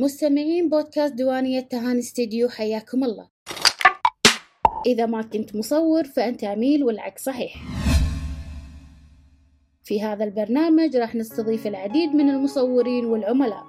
[0.00, 3.28] مستمعين بودكاست ديوانية تهاني استديو حياكم الله.
[4.86, 7.54] إذا ما كنت مصور فأنت عميل والعكس صحيح.
[9.82, 13.64] في هذا البرنامج راح نستضيف العديد من المصورين والعملاء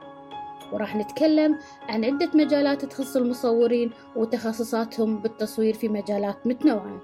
[0.74, 1.60] وراح نتكلم
[1.90, 7.02] عن عدة مجالات تخص المصورين وتخصصاتهم بالتصوير في مجالات متنوعة.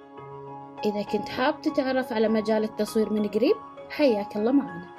[0.85, 3.55] إذا كنت حاب تتعرف على مجال التصوير من قريب
[3.89, 4.96] حياك الله معنا.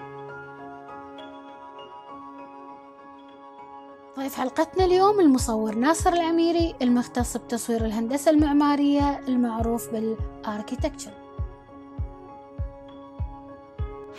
[4.18, 11.10] ضيف حلقتنا اليوم المصور ناصر العميري المختص بتصوير الهندسة المعمارية المعروف بالاركيتكتشر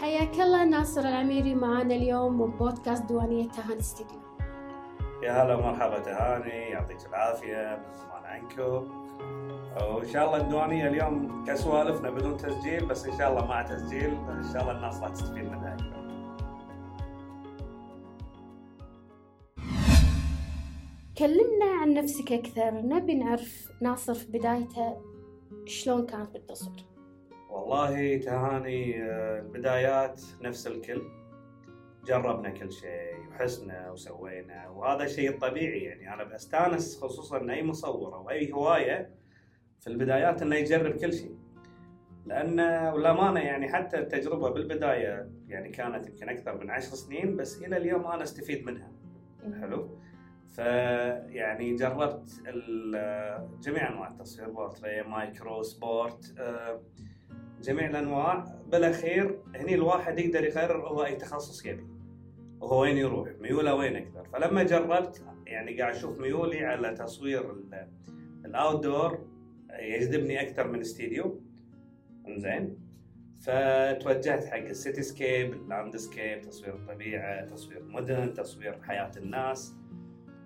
[0.02, 4.20] حياك الله ناصر العميري معنا اليوم ببودكاست ديوانية تهاني استديو.
[5.24, 8.88] يا هلا ومرحبا تهاني يعطيك العافية من زمان عنكم
[9.96, 14.50] وإن شاء الله الديوانية اليوم كسوالفنا بدون تسجيل بس إن شاء الله مع تسجيل إن
[14.54, 15.99] شاء الله الناس راح تستفيد منها أكثر
[21.20, 25.02] كلمنا عن نفسك أكثر نبي نعرف ناصر في بدايته
[25.66, 26.86] شلون كانت بالتصوير
[27.50, 31.02] والله تهاني آه، البدايات نفس الكل.
[32.06, 36.14] جربنا كل شيء وحسنا وسوينا وهذا الشيء الطبيعي يعني.
[36.14, 39.10] أنا بستانس خصوصا أي مصور أو أي هواية
[39.80, 41.36] في البدايات إنه يجرب كل شيء.
[42.26, 42.60] لأن
[42.94, 48.08] والامانه يعني حتى التجربة بالبداية يعني كانت يمكن أكثر من عشر سنين بس إلى اليوم
[48.08, 48.92] أنا أستفيد منها.
[49.62, 49.90] حلو؟
[50.50, 52.30] فيعني جربت
[53.62, 56.82] جميع أنواع التصوير portrait micro sport آه،
[57.62, 58.46] جميع الأنواع.
[58.68, 61.88] بالأخير هني الواحد يقدر يقرر هو أي تخصص يبي
[62.62, 67.56] وهو وين يروح ميوله وين أكثر فلما جربت يعني قاعد أشوف ميولي على تصوير
[68.46, 69.28] ال outdoor
[69.80, 71.42] يجذبني أكثر من استديو.
[72.38, 72.78] زين
[73.40, 79.76] فتوجهت حق ال cityscape ال landscape تصوير الطبيعة تصوير مدن تصوير حياة الناس.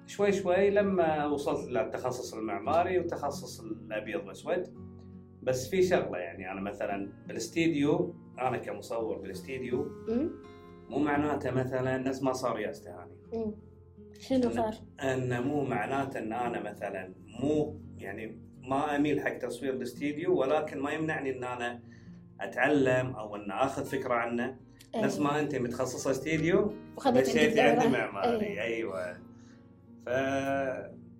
[0.07, 4.73] شوي شوي لما وصلت للتخصص المعماري وتخصص الأبيض والأسود
[5.43, 9.87] بس في شغلة يعني أنا مثلا بالاستديو أنا كمصور بالاستديو
[10.89, 12.71] مو معناته مثلا نفس ما صار
[13.33, 13.55] أمم.
[14.19, 20.39] شنو صار؟ إن مو معناته إن أنا مثلا مو يعني ما أميل حق تصوير الاستديو
[20.39, 21.80] ولكن ما يمنعني إن أنا
[22.42, 24.58] أتعلم أو إن أخذ فكرة عنه
[24.95, 26.73] نفس ما أنت متخصصة استديو
[27.59, 27.97] عندك عندي.
[27.97, 28.61] معماري إيه.
[28.61, 29.17] أيوه
[30.05, 30.08] ف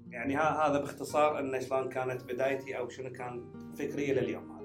[0.10, 3.46] يعني هذا باختصار انه شلون كانت بدايتي أو شنو كان
[3.76, 4.64] فكري إلى اليوم هذا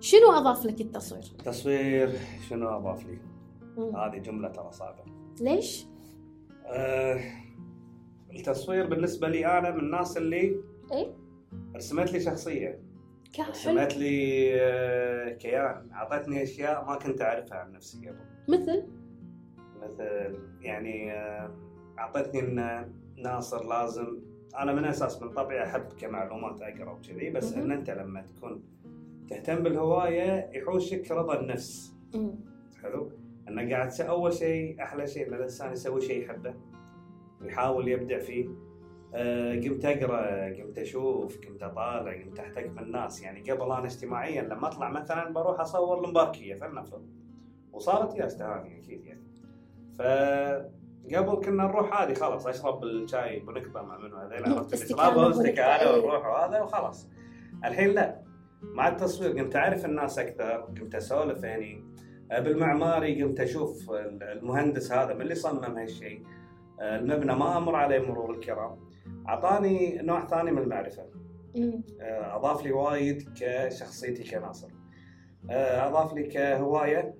[0.00, 2.10] شنو أضاف لك التصوير؟ التصوير
[2.48, 3.18] شنو أضاف لي؟
[3.78, 5.04] هذه جملة ترى صعبة
[5.40, 5.86] ليش؟
[6.66, 7.20] أه
[8.32, 10.62] التصوير بالنسبة لي أنا من الناس اللي
[10.92, 11.14] إيه؟
[11.76, 12.80] رسمت لي شخصية
[13.40, 18.86] رسمت لي آه، كيان أعطتني أشياء ما كنت أعرفها عن نفسي قبل مثل
[19.84, 21.50] مثل يعني آه،
[21.98, 24.18] اعطتني إن ناصر لازم
[24.58, 27.52] أنا من أساس من طبعي أحب كمعلومات أقرأ وكذي بس.
[27.52, 28.62] إن أنت لما تكون
[29.28, 31.96] تهتم بالهواية يحوشك رضا النفس.
[32.82, 33.12] حلو؟
[33.48, 36.54] انه قاعد أول شيء أحلى شيء ان الإنسان يسوي شيء يحبه
[37.40, 38.48] ويحاول يبدع فيه.
[39.14, 44.66] آه، قمت أقرأ قمت أشوف قمت أطالع قمت أحتك بالناس يعني قبل أنا اجتماعيا لما
[44.66, 47.06] أطلع مثلا بروح أصور المباركيه فلنفرض.
[47.72, 49.31] وصارت يا استهاني أكيد يعني.
[49.98, 50.02] ف
[51.14, 56.00] قبل كنا نروح عادي خلاص اشرب الشاي بنكبة مع منو هذيل عرفت؟ بنكبة، واستكانه إيه.
[56.04, 57.08] ونروح وهذا وخلاص.
[57.64, 58.22] الحين لا
[58.62, 61.84] مع التصوير قمت أعرف الناس أكثر قمت أسولف يعني.
[62.30, 63.90] آه، بالمعماري قمت أشوف
[64.22, 66.22] المهندس هذا من اللي صمم هالشيء.
[66.80, 68.76] آه، المبنى ما أمر عليه مرور الكرام.
[69.28, 71.02] أعطاني نوع ثاني من المعرفة.
[71.56, 71.84] أمم.
[72.00, 74.68] آه، أضاف لي وايد كشخصيتي كناصر.
[75.50, 77.14] أضاف لي كهواية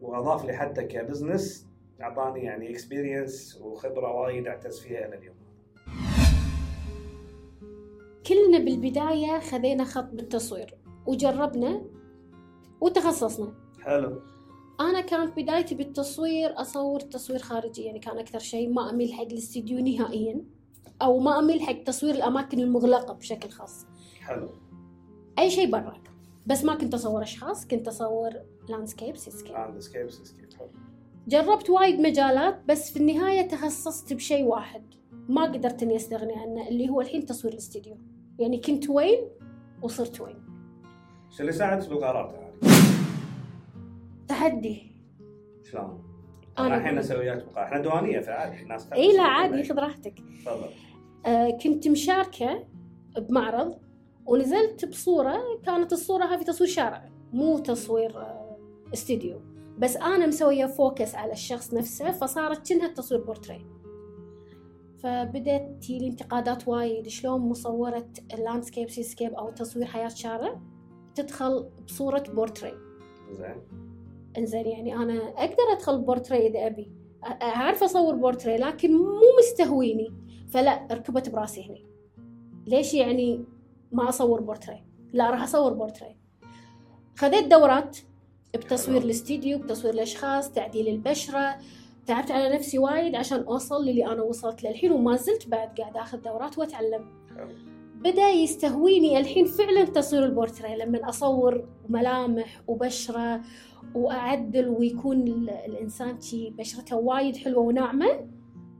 [0.00, 1.71] وأضاف لي حتى ك business.
[2.02, 5.36] أعطاني يعني experience وخبرة وايد أعتز فيها إلى اليوم.
[8.26, 10.74] كلنا بالبداية خذينا خط بالتصوير
[11.06, 11.82] وجربنا
[12.80, 13.54] وتخصصنا.
[13.80, 14.22] حلو.
[14.80, 19.78] أنا كانت بدايتي بالتصوير أصور تصوير خارجي يعني كان أكثر شيء ما أميل حق الاستديو
[19.78, 20.44] نهائيا
[21.02, 23.86] أو ما أميل حق تصوير الأماكن المغلقة بشكل خاص.
[24.20, 24.48] حلو.
[25.38, 26.02] أي شيء برا
[26.46, 28.30] بس ما كنت أصور أشخاص كنت أصور
[28.68, 30.68] landscape seascape landscape seascape حلو.
[31.28, 34.82] جربت وايد مجالات بس في النهاية تخصصت بشيء واحد.
[35.28, 37.96] ما قدرت إني أستغني عنه اللي هو الحين تصوير الاستديو.
[38.38, 39.18] يعني كنت وين
[39.82, 40.36] وصرت وين.
[41.30, 42.52] شو اللي ساعدك بالقرار؟
[44.28, 44.92] تحدي.
[45.70, 46.02] شلون؟
[46.58, 46.98] أنا الحين.
[46.98, 50.14] أسولف وياك بقاء إحنا ديوانية فعادي الناس إي لا عادي خذ راحتك.
[50.44, 50.68] تفضل.
[51.26, 52.64] آه كنت مشاركة
[53.18, 53.78] بمعرض
[54.26, 58.56] ونزلت بصورة كانت الصورة هذه تصوير شارع مو تصوير آه
[58.94, 59.51] استديو.
[59.78, 63.66] بس أنا مسوية focus على الشخص نفسه فصارت كأنها تصوير بورتري
[64.98, 70.60] فبدأت تجيلي انتقادات وايد شلون مصورة ال landscape seascape أو تصوير حياة شارع
[71.14, 72.72] تدخل بصورة بورتري
[73.30, 73.56] زين.
[74.38, 76.92] إنزين يعني أنا أقدر أدخل بورتري إذا أبي.
[77.24, 80.14] أ- أعرف أصور بورتري لكن مو مستهويني.
[80.50, 81.86] فلا ركبت براسي هني.
[82.66, 83.44] ليش يعني
[83.92, 86.16] ما أصور بورتري لا راح أصور بورتري
[87.16, 87.98] خذيت دورات
[88.56, 89.02] بتصوير.
[89.02, 91.58] الاستديو بتصوير الأشخاص تعديل البشرة
[92.06, 96.18] تعبت على نفسي وايد عشان أوصل للي أنا وصلت للحين وما زلت بعد قاعدة أخذ
[96.22, 97.48] دورات وأتعلم حلو.
[97.94, 103.40] بدأ يستهويني الحين فعلا تصوير البورتري لما أصور ملامح وبشرة
[103.94, 108.28] وأعدل ويكون ال- الإنسان شي بشرته وايد حلوة وناعمة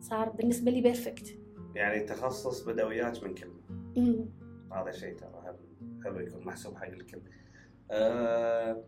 [0.00, 1.38] صار بالنسبة لي بيرفكت
[1.74, 4.26] يعني التخصص بدا وياك من كلمه.
[4.72, 5.56] هذا شيء ترى
[6.04, 7.20] حلو يكون محسوب حق الكل.
[7.90, 8.84] أه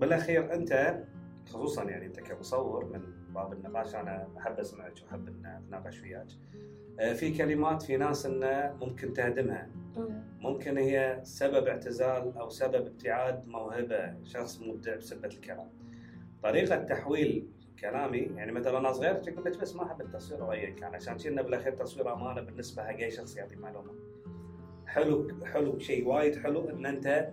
[0.00, 1.02] بالاخير أنت
[1.46, 6.26] خصوصا يعني أنت كمصور من باب النقاش أنا أحب أسمعك وأحب أن أتناقش وياك.
[7.00, 9.68] أه في كلمات في ناس انه ممكن تهدمها،.
[10.40, 15.68] ممكن هي سبب اعتزال أو سبب ابتعاد موهبة شخص مبدع بسبة الكلام.
[16.42, 17.48] طريقة تحويل
[17.80, 21.16] كلامي يعني مثلا أنا صغير أقول لك بس ما أحب التصوير أو ايا كان عشان
[21.16, 23.92] كنا بالأخير تصوير أمانة بالنسبة حق اي شخص يعطي معلومه.
[24.86, 27.30] حلو حلو شيء وايد حلو إن أنت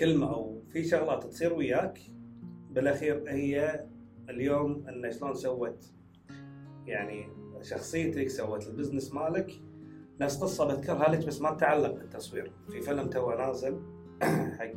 [0.00, 2.00] كلمة أو في شغلات تصير وياك
[2.70, 3.86] بالأخير هي
[4.28, 5.92] اليوم أن شلون سوت
[6.86, 7.28] يعني
[7.62, 9.60] شخصيتك سوت البزنس مالك.
[10.20, 12.52] نفس قصة بذكرها لك بس ما تتعلق بالتصوير.
[12.70, 13.80] في فيلم تو نازل
[14.58, 14.72] حق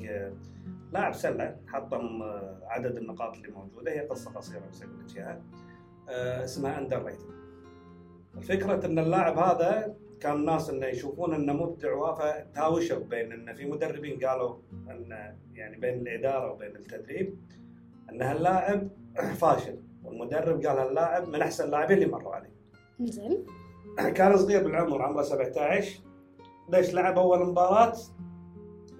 [0.94, 2.24] لاعب سلة حطم
[2.64, 3.92] عدد النقاط اللي موجودة.
[3.92, 5.42] هي قصة قصيرة بس أقول لك إياها.
[6.10, 7.34] آه، اسمها Underrated
[8.38, 14.20] الفكرة إن اللاعب هذا كان الناس إنه يشوفون إنه مبدع فتهاوشوا بين انه في مدربين
[14.26, 17.38] قالوا إن يعني بين الإدارة وبين التدريب
[18.10, 18.88] إن هاللاعب
[19.42, 19.80] فاشل.
[20.04, 22.54] والمدرب قال هاللاعب من أحسن اللاعبين اللي مروا عليه.
[23.00, 23.46] زين.
[24.18, 26.02] كان صغير بالعمر عمره 17
[26.70, 27.94] ليش لعب أول مباراة؟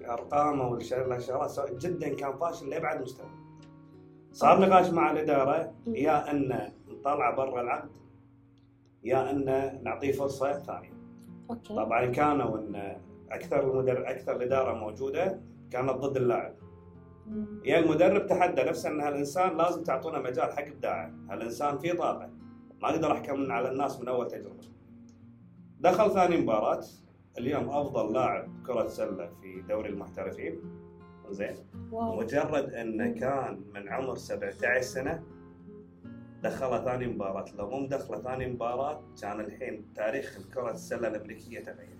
[0.08, 3.30] ارقامه والشغلات جدا كان فاشل لأبعد مستوى.
[4.32, 7.96] صار نقاش مع الإدارة يا ان نطلعه برا العقد
[9.04, 10.93] يا ان نعطيه فرصة ثانية.
[11.54, 11.74] أوكي.
[11.74, 12.96] طبعا كانوا إن
[13.30, 15.40] أكثر المدرب أكثر الإدارة موجودة
[15.70, 16.54] كانت ضد اللاعب.
[17.64, 22.30] يا المدرب تحدى نفسه إن هالإنسان لازم تعطونه مجال حق إبداعه، هالإنسان فيه طاقة.
[22.82, 24.68] ما أقدر احكم على الناس من أول تجربة.
[25.80, 26.84] دخل ثاني مباراة.
[27.38, 30.60] اليوم أفضل لاعب كرة سلة في دوري المحترفين.
[31.30, 31.54] زين.
[31.92, 35.22] مجرد إنه كان من عمر 17 سنة
[36.44, 37.44] دخله ثاني مباراة.
[37.58, 41.98] لو مو مدخله ثاني مباراة كان الحين تاريخ كره السلة الأمريكية تغير.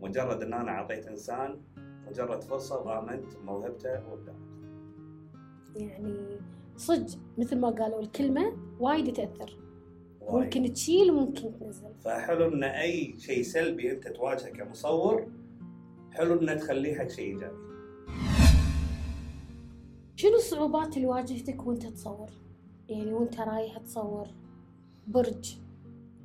[0.00, 1.60] مجرد أن أنا أعطيت إنسان
[2.06, 4.38] مجرد فرصة وآمنت بموهبته وابداعه
[5.76, 6.38] يعني
[6.76, 9.58] صدق مثل ما قالوا الكلمة وايد تأثر.
[10.20, 10.44] وايد.
[10.44, 11.94] ممكن تشيل وممكن تنزل.
[12.04, 15.26] فحلو إن أي شيء سلبي أنت تواجهه كمصور
[16.12, 17.56] حلو ان تخليه حق شيء إيجابي.
[20.16, 22.30] شنو الصعوبات اللي واجهتك وأنت تصور؟
[22.92, 24.26] يعني وانت رايح تصور
[25.06, 25.56] برج.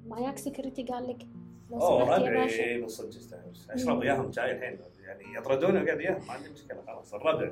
[0.08, 1.28] ما ياك سكرتي قال لك
[1.72, 2.62] لو سمحت يا باشا.
[2.64, 4.80] ربعي من صدق استهبل اشرب وياهم شاي الحين.
[5.00, 7.52] يعني يطردوني وقاعد وياهم ما عندي مشكلة خلاص الربع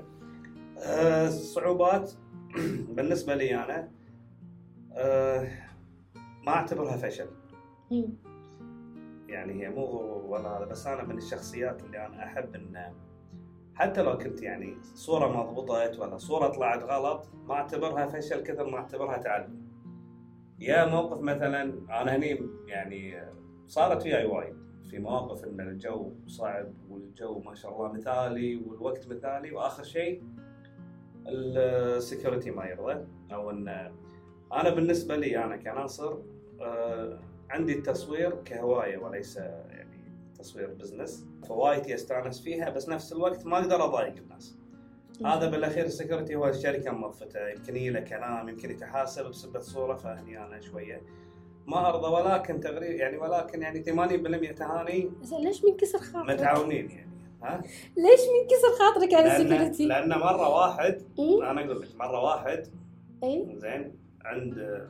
[0.79, 2.11] آه، الصعوبات
[2.95, 3.89] بالنسبة لي أنا
[4.93, 5.47] آه،
[6.45, 7.27] ما أعتبرها فشل.
[9.27, 12.93] يعني هي مو غرور ولا هذا بس أنا من الشخصيات اللي أنا أحب إن
[13.75, 18.65] حتى لو كنت يعني صورة ما ضبطت ولا صورة طلعت غلط ما اعتبرها فشل كثر
[18.65, 19.65] ما اعتبرها تعلم.
[20.59, 21.63] يا موقف مثلا
[22.01, 23.21] أنا هني يعني
[23.67, 24.55] صارت وياي وايد
[24.89, 30.23] في مواقف إن الجو صعب والجو ما شاء الله مثالي والوقت مثالي وآخر شيء
[31.27, 33.67] ال security ما يرضى أو إن
[34.53, 36.17] أنا بالنسبة لي أنا كناصر
[36.61, 39.39] آه، عندي التصوير كهواية وليس
[40.45, 44.57] تصوير business فوايد استانس فيها بس نفس الوقت ما أقدر أضايق الناس
[45.25, 49.95] هذا بالأخير ال security هو الشركة موظفته يمكن يجي له كلام يمكن يتحاسب بسبه صوره
[49.95, 51.01] فهني أنا شوية
[51.67, 57.11] ما أرضى ولكن تقريبا يعني ولكن يعني 80% تهاني زين ليش منكسر خاطرك؟ متعاونين يعني
[57.43, 57.61] ها
[57.97, 61.01] ليش منكسر خاطرك على ال security؟ لأن مرة واحد.
[61.19, 62.67] أنا أقول لك مرة واحد
[63.23, 64.87] اي زين عند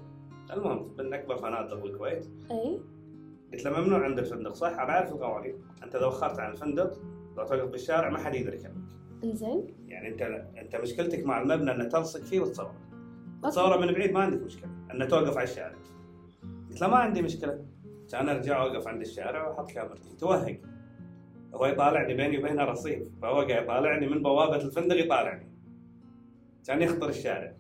[0.53, 2.79] المهم من اكبر فنادق بالكويت اي
[3.55, 5.55] قلت له ممنوع عند الفندق صح؟ أنا أعرف القوانين.
[5.83, 7.01] أنت اذا وخرت عن الفندق
[7.37, 8.89] لو توقف بالشارع ما حد يقدر يكلمك
[9.23, 9.67] إنزين.
[9.87, 10.21] يعني أنت
[10.57, 12.65] أنت مشكلتك مع المبنى ان تلصق فيه وتصور.
[12.65, 13.51] okay.
[13.51, 15.75] تصوره من بعيد ما عندك مشكلة ان توقف على الشارع.
[16.69, 17.65] قلت له ما عندي مشكلة.
[18.11, 20.15] كان أرجع أوقف عند الشارع وأحط كاميرتي.
[20.19, 20.57] توهق.
[21.53, 23.07] هو يطالعني بيني وبينه رصيف.
[23.21, 25.51] فهو قاعد يطالعني من بوابة الفندق يطالعني.
[26.67, 27.53] كان يخطر الشارع.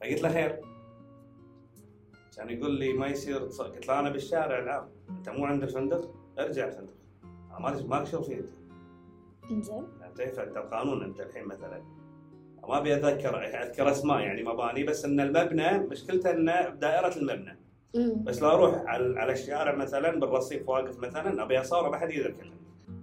[0.00, 0.65] فقلت له خير.
[2.36, 4.88] كان يقول لي ما يصير قلت له أنا بالشارع الآن.
[5.10, 6.92] أنت مو عند الفندق؟ ارجع الفندق.
[7.50, 8.50] أنا ما ما لك شغل فيه أنت
[9.50, 11.82] انزين فهمت فانت القانون أنت الحين مثلا.
[12.68, 17.58] ما أبي اتذكر أذكر أسماء يعني مباني بس إن المبنى مشكلته انه بدائره المبنى.
[17.94, 18.24] مم.
[18.24, 22.30] بس لو أروح على على الشارع مثلا بالرصيف واقف مثلا أبي اصور ما حد يقدر
[22.30, 22.56] يكلمني.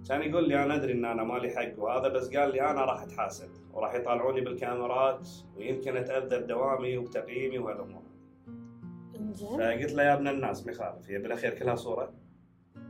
[0.08, 3.02] كان يقول لي أنا أدري إن أنا مالي حق وهذا بس قال لي أنا راح
[3.02, 8.02] أتحاسب وراح يطالعوني بالكاميرات ويمكن أتأذى بدوامي وبتقييمي وهالامور
[9.36, 12.14] فقلت له يا ابن الناس ما يخالف هي بالأخير كلها صورة.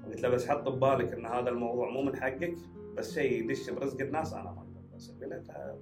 [0.07, 2.55] قلت له بس حط ببالك إن هذا الموضوع مو من حقك
[2.97, 5.79] بس شيء يدش برزق الناس أنا ما أقدر قلت له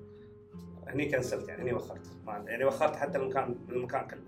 [0.88, 2.06] هني كنسلت يعني هني وخرت.
[2.26, 4.20] يعني وخرت حتى المكان المكان كله.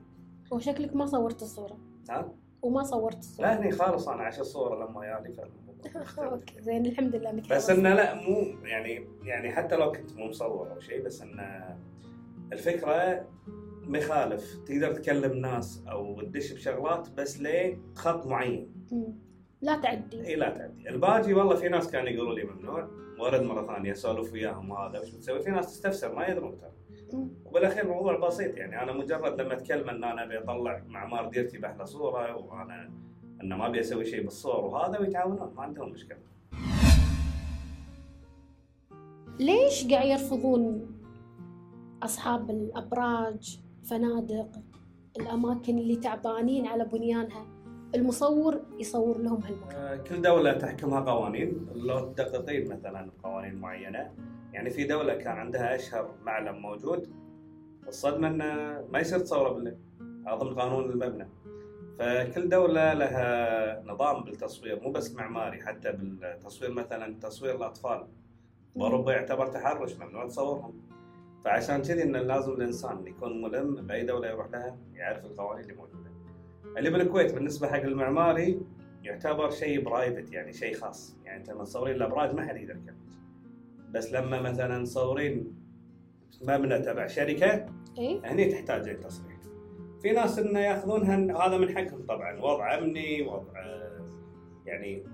[0.50, 1.78] وشكلك ما صورت الصورة.
[2.10, 3.46] ها؟ وما صورت الصورة.
[3.46, 5.34] لا هني خلاص أنا عشان الصور لما يالي.
[6.18, 10.26] okay زين الحمد لله انك بس إنه لا مو يعني يعني حتى لو كنت مو
[10.26, 11.78] مصور أو شيء بس إنه
[12.52, 13.26] الفكرة
[13.86, 18.86] ما يخالف تقدر تكلم ناس أو تدش بشغلات بس ليه خط معين.
[19.62, 20.26] لا تعدي.
[20.26, 20.88] إي لا تعدي.
[20.88, 22.88] الباجي والله في ناس كانوا يقولوا لي ممنوع.
[23.20, 26.70] ورد مرة ثانية اسولف وياهم وهذا وش بتسوي؟ في ناس تستفسر ما يدرون ترى.
[27.44, 28.82] وبالأخير الموضوع بسيط يعني.
[28.82, 32.90] أنا مجرد لما أتكلم إن أنا أبي أطلع معمار ديرتي بأحلى صورة وأنا
[33.42, 36.18] انه ما أبي أسوي شيء بالصور وهذا ويتعاونون ما عندهم مشكلة.
[39.40, 40.90] ليش قاعد يرفضون
[42.02, 44.48] أصحاب الأبراج؟ فنادق.
[45.20, 47.46] الأماكن اللي تعبانين على بنيانها.
[47.94, 49.80] المصور يصور لهم هالمكان.
[49.80, 51.66] آه، كل دولة تحكمها قوانين.
[51.74, 54.12] لو تدققين مثلا قوانين معينة.
[54.52, 57.08] يعني في دولة كان عندها أشهر معلم موجود.
[57.88, 58.44] الصدمة أنه
[58.92, 59.76] ما يصير تصوره بالليل
[60.34, 61.28] ضمن قانون المبنى
[61.98, 64.80] فكل دولة لها نظام بالتصوير.
[64.82, 68.06] مو بس معماري حتى بالتصوير مثلا تصوير الأطفال.
[68.76, 70.80] بأوروبا يعتبر تحرش ممنوع تصورهم.
[71.44, 76.10] فعشان كذي انه لازم الانسان يكون ملم باي دوله يروح لها يعرف القوانين اللي موجودة.
[76.78, 78.60] اللي بالكويت بالنسبة حق المعماري
[79.02, 82.94] يعتبر شيء private يعني شيء خاص، يعني أنت لما تصورين الأبراج ما حد يقدر يكلمك.
[83.90, 85.54] بس لما مثلا تصورين
[86.42, 87.66] مبنى تبع شركة
[87.98, 89.34] اي هني تحتاج التصريح.
[90.02, 94.06] في ناس انه يأخذونها هذا من حقهم طبعا وضع أمني وضع آه،
[94.66, 95.04] يعني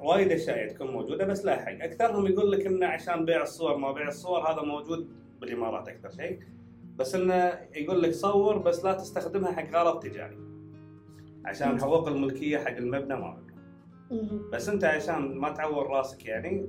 [0.00, 3.92] وايد أشياء تكون موجودة بس لا حق أكثرهم يقول لك انه عشان بيع الصور ما
[3.92, 5.08] بيع الصور هذا موجود
[5.40, 6.40] بالإمارات أكثر شيء.
[6.96, 10.38] بس إنه يقول لك صور بس لا تستخدمها حق غرض تجاري.
[11.44, 13.42] عشان حقوق الملكية حق المبنى ما.
[14.52, 16.68] بس أنت عشان ما تعور راسك يعني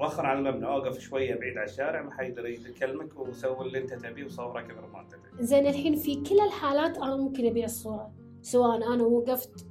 [0.00, 4.24] وخر على المبنى اوقف شوية بعيد عن الشارع ما حد يكلمك وسوي اللي أنت تبيه
[4.24, 8.12] وصوره كثر ما أنت تبي زين الحين في كل الحالات أنا ممكن أبيع الصورة.
[8.42, 9.66] سواء أنا وقفت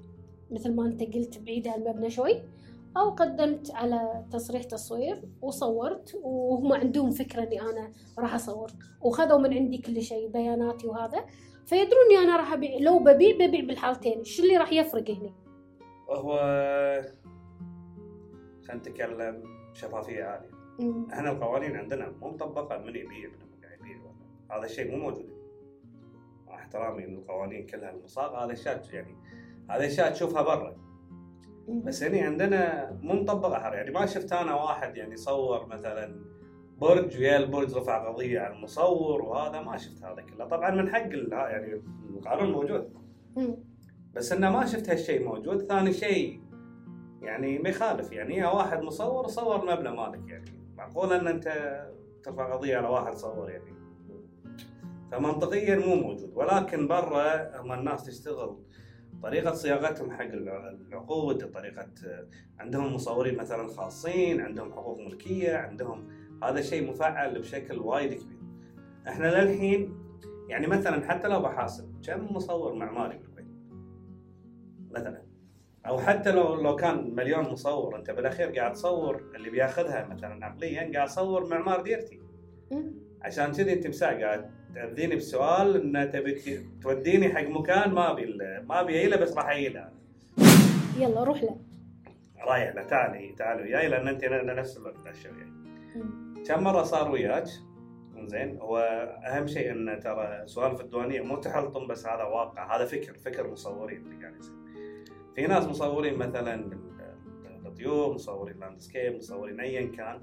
[0.51, 2.43] مثل ما أنت قلت بعيد عن المبنى شوي
[2.97, 8.71] أو قدمت على تصريح تصوير وصورت وهم عندهم فكرة إني أنا راح أصور
[9.01, 11.25] وخذوا من عندي كل شيء بياناتي وهذا
[11.65, 15.33] فيدرون إني أنا راح أبيع لو ببيع ببيع بالحالتين شو اللي راح يفرق هنا؟
[16.07, 16.39] وهو
[18.67, 21.11] خلينا نتكلم بشفافيه عالية مم.
[21.13, 24.11] إحنا القوانين عندنا مو مطبقة من يبيع من قاعد يبيع
[24.51, 25.29] هذا الشيء مو موجود
[26.47, 29.15] مع احترامي للقوانين كلها المصاغة هذا اشياء يعني
[29.69, 30.90] هذا اشياء تشوفها برا.
[31.79, 36.15] بس هنا عندنا مو مطبقه حر يعني ما شفت أنا واحد يعني صور مثلا
[36.77, 40.45] برج ويا البرج رفع قضية على المصور وهذا ما شفت هذا كله.
[40.45, 42.93] طبعا من حق يعني القانون موجود.
[44.13, 45.61] بس إنه ما شفت هالشيء موجود.
[45.61, 46.41] ثاني شيء
[47.21, 48.11] يعني ما يخالف.
[48.11, 50.51] يعني يا واحد مصور صور مبنى مالك يعني.
[50.77, 51.47] معقول إن أنت
[52.23, 53.75] ترفع قضية على واحد صور يعني.
[55.11, 56.31] فمنطقيا مو موجود.
[56.35, 58.57] ولكن برا هم الناس تشتغل
[59.23, 61.87] طريقة صياغتهم حق الع- العقود طريقة
[62.59, 66.07] عندهم مصورين مثلا خاصين عندهم حقوق ملكية عندهم
[66.43, 68.37] هذا شيء مفعل بشكل وايد كبير.
[69.07, 69.97] إحنا للحين
[70.49, 73.47] يعني مثلا حتى لو بحاسب كم مصور معماري بالكويت
[74.91, 75.21] مثلا.
[75.85, 80.91] أو حتى لو لو كان مليون مصور أنت بالأخير قاعد تصور اللي بياخذها مثلا عقليا
[80.93, 82.19] قاعد تصور معمار ديرتي.
[83.21, 88.37] عشان كذي أنت قاعد تأذيني بسؤال إن تبي توديني حق مكان ما أبي
[88.69, 89.89] ما أبي اله بس راح ايله
[90.97, 91.57] يلا روح له.
[92.39, 92.83] رايح له.
[92.83, 95.47] تعالي تعالي وياي لأن أنت نفس الوقت اشياء وياي.
[96.47, 97.47] كم مرة صار وياك؟
[98.25, 98.77] زين هو
[99.25, 104.01] أهم شيء إن ترى سوالف الديوانية مو تحلطم بس هذا واقع هذا فكر فكر مصورين
[104.01, 104.53] اللي قاعد يصير.
[105.35, 106.71] في ناس مصورين مثلا
[107.65, 110.21] الطيور مصورين لاندسكيب مصورين ايا كان.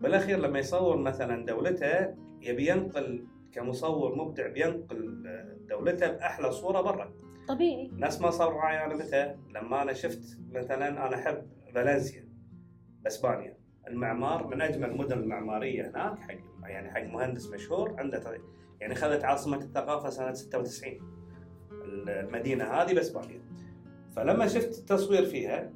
[0.00, 5.22] بالأخير لما يصور مثلا دولته يبي ينقل كمصور مبدع بينقل
[5.68, 7.14] دولته بأحلى صورة برا.
[7.48, 7.90] طبيعي.
[7.96, 12.28] ناس ما صار معي أنا متى؟ لما أنا شفت مثلا أنا أحب فالنسيا
[13.02, 13.56] باسبانيا
[13.88, 18.40] المعمار من أجمل المدن المعماريه هناك حق يعني حق مهندس مشهور عنده
[18.80, 20.92] يعني خذت عاصمة الثقافة سنة 96
[22.08, 23.40] المدينة هذه بس باقيه
[24.16, 25.72] فلما شفت التصوير فيها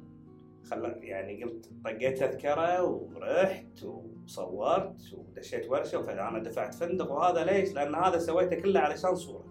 [0.63, 3.85] خل يعني قلت طقيت تذكره ورحت
[4.29, 9.45] وصورت ودشيت ورشة فانا دفعت فندق وهذا ليش؟ لأن هذا سويته كله علشان صورة.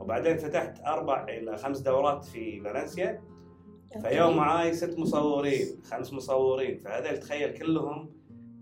[0.00, 3.22] وبعدين فتحت أربع إلى خمس دورات في فالنسيا.
[4.02, 6.78] فيوم معاي ست مصورين خمس مصورين.
[6.78, 8.10] فهذول تخيل كلهم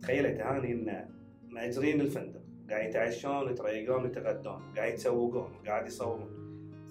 [0.02, 1.08] تخيل تهاني إن
[1.48, 2.40] مأجرين الفندق.
[2.70, 6.40] قاعد يتعشون ويتريقون ويتغدون قاعد يتسوقون قاعد يصورون.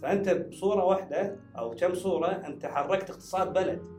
[0.02, 3.99] فأنت بصورة واحدة أو كم صورة أنت حركت اقتصاد بلد.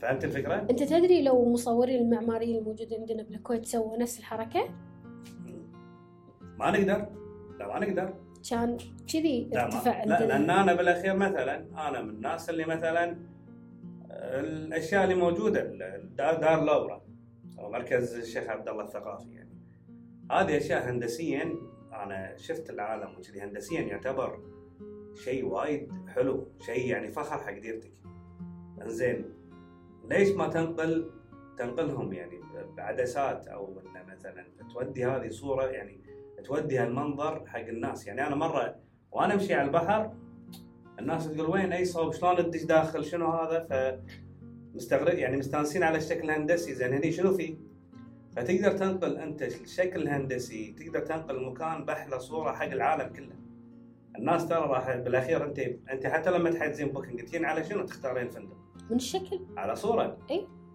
[0.00, 4.68] فهمت الفكرة؟ أنت تدري لو مصورين المعماريين الموجودين عندنا بالكويت سووا نفس الحركة؟
[6.58, 7.08] ما نقدر.
[7.58, 8.14] لا ما نقدر.
[8.50, 8.76] كان
[9.12, 13.16] كذي لا, ارتفع ما لا لأن أنا بالأخير مثلا أنا من الناس اللي مثلا
[14.10, 15.62] الأشياء اللي موجودة
[16.16, 17.02] دار, دار الاوبرا
[17.58, 19.54] أو مركز الشيخ عبد الله الثقافي يعني.
[20.30, 21.54] هذه أشياء هندسيا
[21.92, 24.40] أنا شفت العالم وكذي هندسيا يعتبر
[25.24, 27.92] شيء وايد حلو شيء يعني فخر حق ديرتك.
[28.82, 29.33] إنزين
[30.10, 31.10] ليش ما تنقل؟
[31.58, 32.40] تنقلهم يعني
[32.76, 36.00] بعدسات أو إنه مثلا تودي هذه صورة يعني
[36.44, 38.06] تودي هالمنظر حق الناس.
[38.06, 38.76] يعني أنا مرة
[39.12, 40.12] وأنا أمشي على البحر
[40.98, 44.00] الناس تقول وين؟ أي صوب شلون تدش داخل؟ شنو هذا؟ ف
[44.74, 46.74] مستغرب يعني مستانسين على الشكل الهندسي.
[46.74, 47.56] زين هني شنو في؟
[48.36, 53.36] فتقدر تنقل أنت الشكل الهندسي تقدر تنقل مكان بحله صورة حق العالم كله.
[54.18, 55.58] الناس ترى راح بالأخير انت
[55.90, 59.40] أنت حتى لما تحجزين بوكينج تجين على شنو تختارين فندق؟ من الشكل.
[59.56, 60.16] على صورة.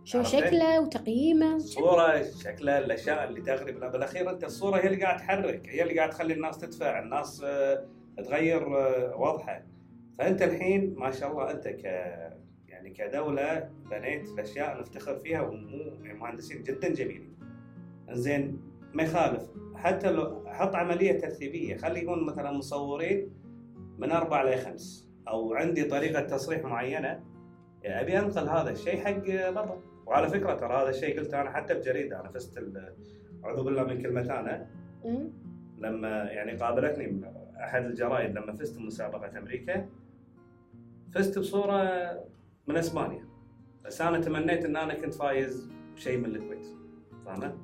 [0.03, 1.57] شو عرفت؟ شكله وتقييمه.
[1.57, 5.97] صورة شكلها الأشياء اللي تغرب لا بالاخير أنت الصورة هي اللي قاعد تحرك هي اللي
[5.97, 7.85] قاعد تخلي الناس تدفع الناس آه،
[8.17, 9.65] تغير آه، وضعها.
[10.17, 11.83] فأنت الحين ما شاء الله أنت ك
[12.67, 17.37] يعني كدولة بنيت اشياء نفتخر فيها ومو مهندسين جدا جميلين.
[18.11, 18.61] زين
[18.93, 19.49] ما يخالف.
[19.75, 23.31] حتى لو حط عملية ترتيبية خلي يكون مثلا مصورين
[23.97, 27.23] من أربع لخمس أو عندي طريقة تصريح معينة.
[27.83, 31.73] يعني أبي انقل هذا الشيء حق برا وعلى فكرة ترى هذا الشيء قلته أنا حتى
[31.73, 32.63] بجريده أنا فزت
[33.45, 34.67] أعوذ بالله من كلمتانا
[35.05, 35.29] مم.
[35.77, 37.21] لما يعني قابلتني
[37.63, 39.89] أحد الجرايد لما فزت مسابقه أمريكا
[41.13, 41.83] فزت بصورة
[42.67, 43.25] من إسبانيا.
[43.85, 46.67] بس أنا تمنيت إن أنا كنت فايز بشيء من الكويت.
[47.25, 47.57] فاهمة؟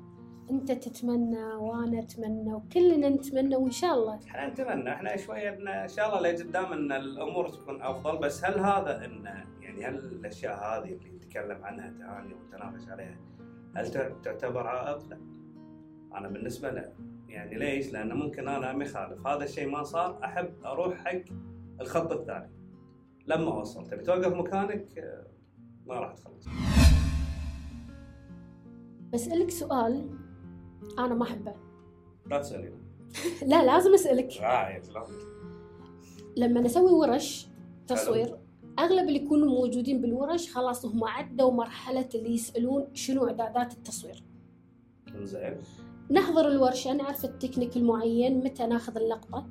[0.50, 4.20] أنت تتمنى وأنا أتمنى وكلنا نتمنى وإن شاء الله.
[4.26, 5.50] إحنا نتمنى إحنا شوية
[5.84, 8.18] إن شاء الله لقدام إن الأمور تكون أفضل.
[8.18, 9.44] بس هل هذا إن
[9.76, 13.18] يعني هل الأشياء هذه اللي نتكلم عنها تهاني ونتناقش عليها
[13.76, 15.18] هل تع- تعتبر عائق؟ لا.
[16.14, 16.92] أنا بالنسبة لا
[17.28, 20.24] يعني ليش؟ لأن ممكن أنا ما يخالف هذا الشيء ما صار.
[20.24, 21.22] أحب أروح حق
[21.80, 22.50] الخط الثاني.
[23.26, 23.86] لما أوصل.
[23.86, 24.86] تبي توقف مكانك؟
[25.86, 26.48] ما راح تخلص.
[29.12, 30.10] بسألك سؤال
[30.98, 31.54] أنا ما أحبه.
[32.26, 32.70] لا تسالني
[33.50, 34.36] لا لازم أسألك.
[34.36, 35.06] آه، لا
[36.36, 37.48] لما نسوي ورش
[37.86, 38.36] تصوير
[38.78, 44.22] أغلب اللي يكونوا موجودين بالورش خلاص هم عدوا مرحلة اللي يسألون شنو إعدادات التصوير.
[45.22, 45.56] زين.
[46.10, 49.46] نحضر الورشة نعرف التكنيك المعين متى ناخذ اللقطة.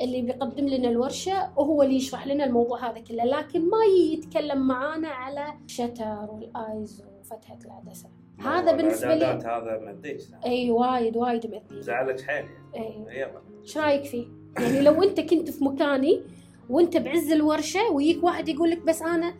[0.00, 5.08] اللي بيقدم لنا الورشة وهو اللي يشرح لنا الموضوع هذا كله لكن ما يتكلم معانا
[5.08, 8.08] على الشتر والآيز وفتحة العدسة.
[8.38, 13.20] هذا بالنسبة لي هذا ادريش إي وايد وايد مأذي زعلك حيل يعني إي.
[13.20, 13.42] يلا.
[13.62, 14.26] إيش رأيك فيه؟
[14.58, 16.22] يعني لو أنت كنت في مكاني
[16.68, 19.34] وانت بعز الورشة ويجيك واحد يقول لك بس أنا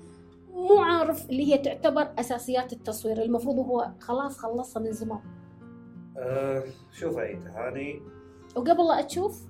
[0.51, 3.23] مو عارف اللي هي تعتبر أساسيات التصوير.
[3.23, 5.21] المفروض هو خلاص خلصها من زمان.
[6.19, 8.03] أه شوف اي تهاني
[8.57, 9.47] وقبل لا تشوف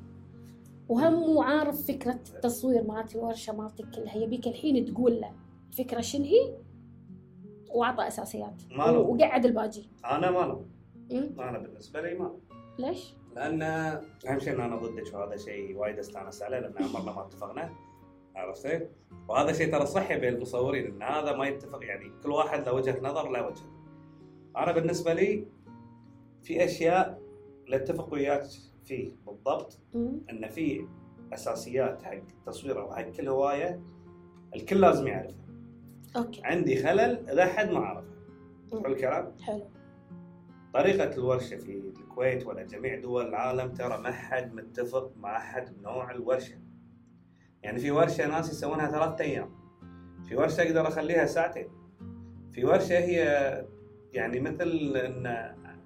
[0.88, 4.16] وهم مو عارف فكرة التصوير مالت الورشة مالتك كلها.
[4.16, 5.32] يبيك الحين تقول له
[5.70, 6.54] الفكرة شنو هي؟
[7.74, 8.62] وأعطى أساسيات.
[8.78, 9.88] وقعد الباجي.
[10.04, 10.64] أنا ما
[11.38, 12.36] أنا بالنسبة لي ما.
[12.78, 17.26] ليش؟ لأن أهم شيء إن أنا ضدك وهذا شيء وايد استانس عليه لأن عمرنا ما
[17.26, 17.72] اتفقنا
[18.36, 18.88] عرفتي؟
[19.28, 23.00] وهذا شيء ترى صحي بين المصورين إن هذا ما يتفق يعني كل واحد له وجهة
[23.02, 23.62] نظر له وجه.
[24.56, 25.46] أنا بالنسبة لي
[26.42, 27.20] في أشياء
[27.64, 28.44] اللي اتفق وياك
[28.84, 29.78] فيه بالضبط
[30.30, 30.86] إن في
[31.32, 33.80] أساسيات حق التصوير أو حق كل هواية
[34.54, 35.44] الكل لازم يعرفها.
[36.16, 38.14] أوكي عندي خلل إذا حد ما عرفها.
[38.70, 39.66] حلو الكلام؟ حلو
[40.74, 46.10] طريقة الورشة في الكويت ولا جميع دول العالم ترى ما حد متفق مع أحد بنوع
[46.10, 46.58] الورشة.
[47.62, 49.50] يعني في ورشة ناس يسوونها ثلاثة أيام.
[50.28, 51.68] في ورشة أقدر أخليها ساعتين.
[52.52, 53.18] في ورشة هي
[54.12, 55.24] يعني مثل إن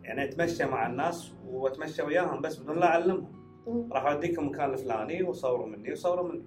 [0.02, 3.32] يعني أتمشى مع الناس وأتمشى وياهم بس بدون لا أعلمهم.
[3.92, 6.44] راح أوديكم مكان الفلاني وصوروا مني وصوروا مني.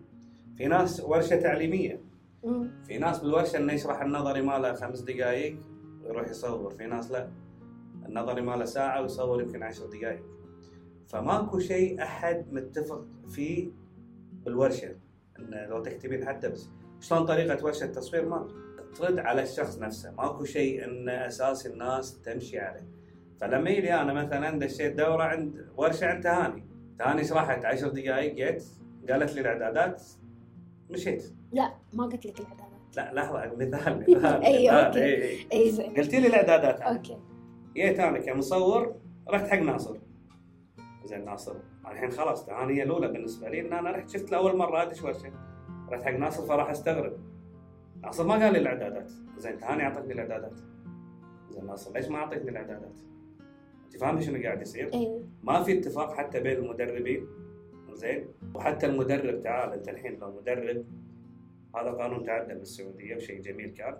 [0.57, 2.01] في ناس ورشة تعليمية.
[2.83, 5.57] في ناس بالورشة إنه يشرح النظري ماله خمس دقائق
[6.03, 7.29] ويروح يصور في ناس لا
[8.05, 10.23] النظري ماله ساعة ويصور يمكن عشر دقائق
[11.07, 13.69] فماكو شيء أحد متفق فيه
[14.45, 14.95] بالورشة
[15.39, 16.69] انه لو تكتبين حتى بس.
[16.99, 18.47] شلون طريقة ورشة التصوير؟ ما
[18.95, 20.11] ترد على الشخص نفسه.
[20.11, 22.87] ماكو شيء انه أساس الناس تمشي عليه.
[23.41, 26.65] فلما يجي أنا مثلا دشيت دورة عند ورشة عند تهاني.
[26.99, 28.63] تهاني شرحت عشر دقائق جيت
[29.09, 30.03] قالت لي الإعدادات
[30.89, 31.33] مشيت.
[31.51, 32.71] لا ما قلت لك الإعدادات.
[32.97, 34.43] لا لحظة مثال مثال.
[34.43, 35.47] إي، إي.
[35.53, 35.71] أي.
[35.71, 35.93] زين.
[35.95, 36.81] قلت لي الإعدادات.
[36.81, 37.17] okay.
[37.73, 38.95] جيت أنا كمصور
[39.29, 39.97] رحت حق ناصر.
[41.05, 41.55] زين ناصر.
[41.87, 45.31] الحين خلاص تهاني هي الأولى بالنسبة لي ان أنا رحت شفت لأول مرة ادش ورشه
[45.89, 47.17] رحت حق ناصر فراح أستغرب.
[48.03, 49.11] ناصر ما قال لي الإعدادات.
[49.37, 50.59] زين تهاني اعطتني الإعدادات.
[51.49, 52.99] زين ناصر ليش ما اعطيتني الإعدادات؟
[53.85, 57.27] أنت فاهم شنو قاعد يصير؟ اي ما في اتفاق حتى بين المدربين.
[57.93, 60.85] زين وحتى المدرب تعال أنت الحين لو مدرب
[61.75, 63.97] هذا قانون تعدل بالسعودية وشيء جميل كان.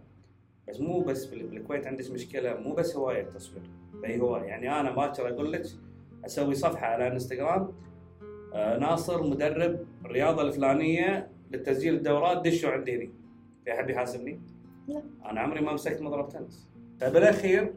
[0.68, 3.64] بس مو بس بال- بالكويت عندك مشكلة مو بس هواية التصوير.
[4.06, 4.44] اي هواية.
[4.44, 5.64] يعني أنا باكر أقول لك
[6.26, 7.72] أسوي صفحة على إنستغرام
[8.54, 13.12] آه ناصر مدرب الرياضة الفلانية للتسجيل الدورات دشوا عندي
[13.66, 14.42] في أحد يحاسبني؟
[14.88, 15.04] لا.
[15.26, 16.70] أنا عمري ما مسكت مضرب تنس.
[17.00, 17.74] فبالأخير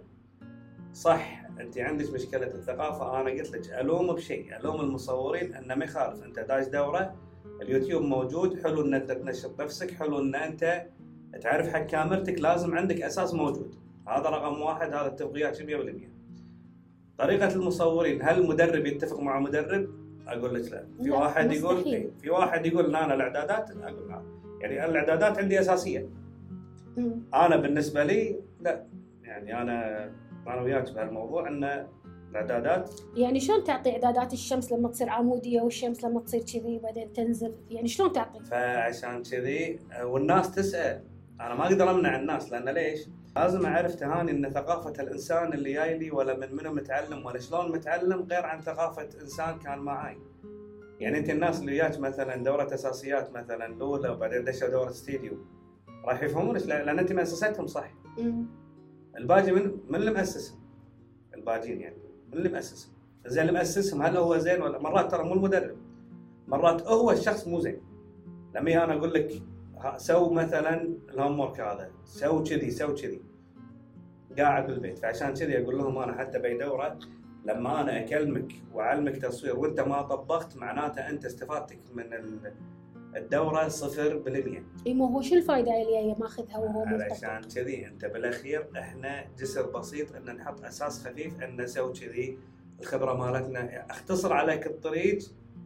[0.92, 3.20] صح أنت عندك مشكلة الثقافة.
[3.20, 6.22] أنا قلت لك الوم بشيء ألوم المصورين أنه ما يخالف.
[6.24, 7.14] أنت داش دورة
[7.62, 10.86] اليوتيوب موجود حلو ان انت تنشط نفسك حلو إن أنت
[11.40, 13.74] تعرف حق كاميرتك لازم عندك أساس موجود
[14.08, 15.62] هذا رقم واحد هذا اتفاقيات 100%
[17.18, 19.88] طريقة المصورين هل المدرب يتفق مع مدرب؟
[20.26, 21.94] أقول لك لا في لا، واحد يقول مستحيل.
[21.94, 24.22] إيه، في واحد يقول لا أنا الإعدادات أقول لا
[24.60, 26.08] يعني الإعدادات عندي أساسية
[26.98, 27.22] أمم.
[27.34, 28.84] أنا بالنسبة لي لا
[29.22, 30.04] يعني أنا
[30.46, 31.86] أنا وياك بهالموضوع إن
[32.30, 37.54] الإعدادات يعني شلون تعطي إعدادات الشمس لما تصير عمودية والشمس لما تصير كذي وبعدين تنزل
[37.70, 41.00] يعني شلون تعطي؟ فعشان كذي والناس تسأل
[41.40, 45.98] أنا ما أقدر أمنع الناس لأن ليش؟ لازم أعرف تهاني إن ثقافة الإنسان اللي جاي
[45.98, 50.18] لي ولا من منو متعلم ولا شلون متعلم غير عن ثقافة إنسان كان معاي.
[51.00, 55.38] يعني أنت الناس اللي جات مثلا دورة أساسيات مثلا الأولى وبعدين دشوا دورة استديو
[56.04, 57.94] راح يفهمونك لأن أنت مؤسستهم صح.
[58.18, 58.46] أمم.
[59.16, 60.58] الباقي من من اللي مؤسسهم؟
[61.34, 61.96] الباقيين يعني
[62.32, 62.94] من اللي مؤسسهم؟
[63.26, 65.76] زين اللي مؤسسهم هل هو زين ولا مرات ترى مو المدرب
[66.48, 67.80] مرات هو الشخص مو زين
[68.54, 69.42] لما أنا أقول لك
[69.96, 71.90] سو مثلا ال homework هذا.
[72.04, 73.20] سو كذي سو كذي.
[74.38, 74.98] قاعد بالبيت.
[74.98, 76.98] فعشان كذي أقول لهم أنا حتى بأي دورة
[77.46, 82.52] لما أنا أكلمك وأعلمك تصوير وأنت ما طبقت معناته أنت استفادتك من ال-
[83.16, 84.62] الدورة صفر بالمية.
[84.86, 90.14] إي ما هو شو الفائده اللي ماخذها وهو علشان كذي أنت بالأخير إحنا جسر بسيط
[90.16, 92.38] إن نحط أساس خفيف إن نسوي كذي
[92.80, 93.86] الخبرة مالتنا.
[93.90, 95.18] أختصر عليك الطريق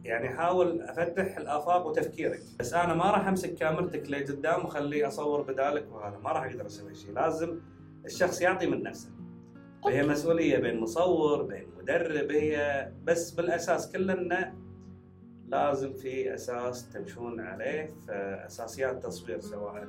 [0.03, 2.41] يعني حاول أفتح الآفاق وتفكيرك.
[2.59, 6.17] بس أنا ما راح أمسك كاميرتك لقدام وخليه أصور بدالك وهذا.
[6.17, 7.59] ما راح أقدر أسوي شيء لازم
[8.05, 9.09] الشخص يعطي من نفسه.
[9.83, 14.53] فهي مسؤولية بين مصور بين مدرب هي بس بالأساس كلنا
[15.47, 19.87] لازم في أساس تمشون عليه في اساسيات تصوير سواء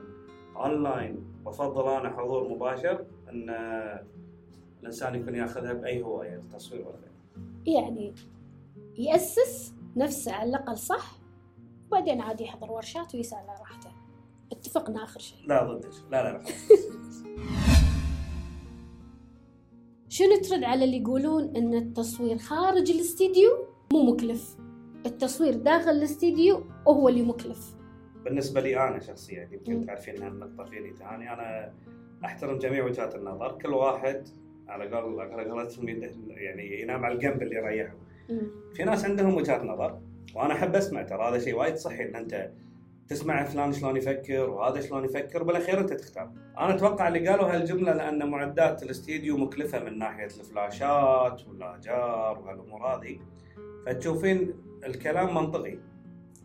[0.57, 3.51] اونلاين بفضل أنا حضور مباشر إن
[4.81, 7.77] الإنسان يكون ياخذها بأي هواية التصوير ولا غيره.
[7.79, 8.15] يعني
[8.99, 11.19] يأسس نفسه على الأقل صح
[11.87, 13.91] وبعدين عادي يحضر ورشات ويسأل على راحته.
[14.53, 15.39] اتفقنا آخر شيء.
[15.47, 15.91] لا ضدك.
[16.11, 16.43] لا لا لا.
[20.09, 24.57] شنو ترد على اللي يقولون إن التصوير خارج الاستديو مو مكلف؟
[25.07, 27.75] التصوير داخل الاستديو هو اللي مكلف.
[28.25, 29.49] بالنسبة لي أنا شخصيا.
[29.53, 31.75] يمكن تعرفين هالنقطه فيني تهاني أنا
[32.25, 34.29] أحترم جميع وجهات النظر كل واحد
[34.69, 35.89] على قول على قولتهم
[36.29, 37.95] يعني ينام على الجنب اللي يريحه.
[38.75, 40.01] في ناس عندهم وجهات نظر
[40.35, 42.51] وأنا أحب أسمع ترى هذا شيء وايد صحي إن أنت
[43.09, 46.33] تسمع فلان شلون يفكر وهذا شلون يفكر بالأخير أنت تختار.
[46.59, 53.19] أنا أتوقع اللي قالوا هالجملة لأن معدات الاستديو مكلفة من ناحية الفلاشات والاجار وهالامور هذه.
[53.87, 54.55] فتشوفين
[54.87, 55.79] الكلام منطقي.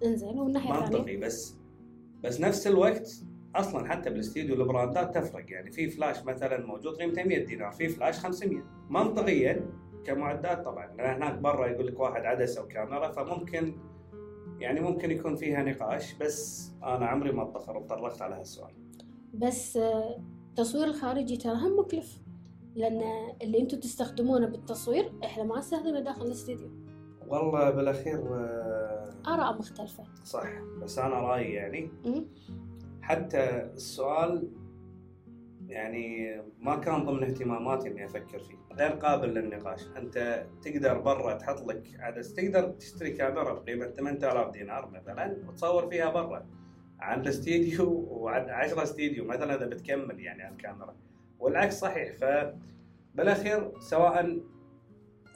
[0.06, 1.58] إنزين ومن ناحية منطقي بس
[2.24, 3.12] بس نفس الوقت
[3.56, 5.52] أصلا حتى بالاستديو البراندات تفرق.
[5.52, 9.70] يعني في فلاش مثلا موجود قيمته 100 دينار في فلاش 500 منطقيا
[10.06, 10.88] كمعدات طبعا.
[10.98, 13.74] لأن هناك برا يقول لك واحد عدسة وكاميرا فممكن
[14.60, 18.74] يعني ممكن يكون فيها نقاش بس أنا عمري ما تطرقت على هالسؤال.
[19.34, 20.18] بس آه،
[20.50, 22.22] التصوير الخارجي ترى هم مكلف
[22.76, 23.02] لأن
[23.42, 26.70] اللي أنتم تستخدمونه بالتصوير إحنا ما نستخدمه داخل الاستديو.
[27.28, 30.04] والله بالأخير آه، آراء مختلفة.
[30.24, 30.50] صح.
[30.82, 31.90] بس أنا رأيي يعني.
[33.02, 34.52] حتى السؤال
[35.68, 41.68] يعني ما كان ضمن اهتماماتي إني أفكر فيه، غير قابل للنقاش، أنت تقدر برا تحط
[41.68, 46.46] لك عدس تقدر تشتري كاميرا بقيمة 8000 دينار مثلا وتصور فيها برا
[47.00, 47.90] عن الاستديو
[48.22, 50.96] وعن 10 استديو مثلا إذا بتكمل يعني على الكاميرا.
[51.40, 54.40] والعكس صحيح فبالاخير سواء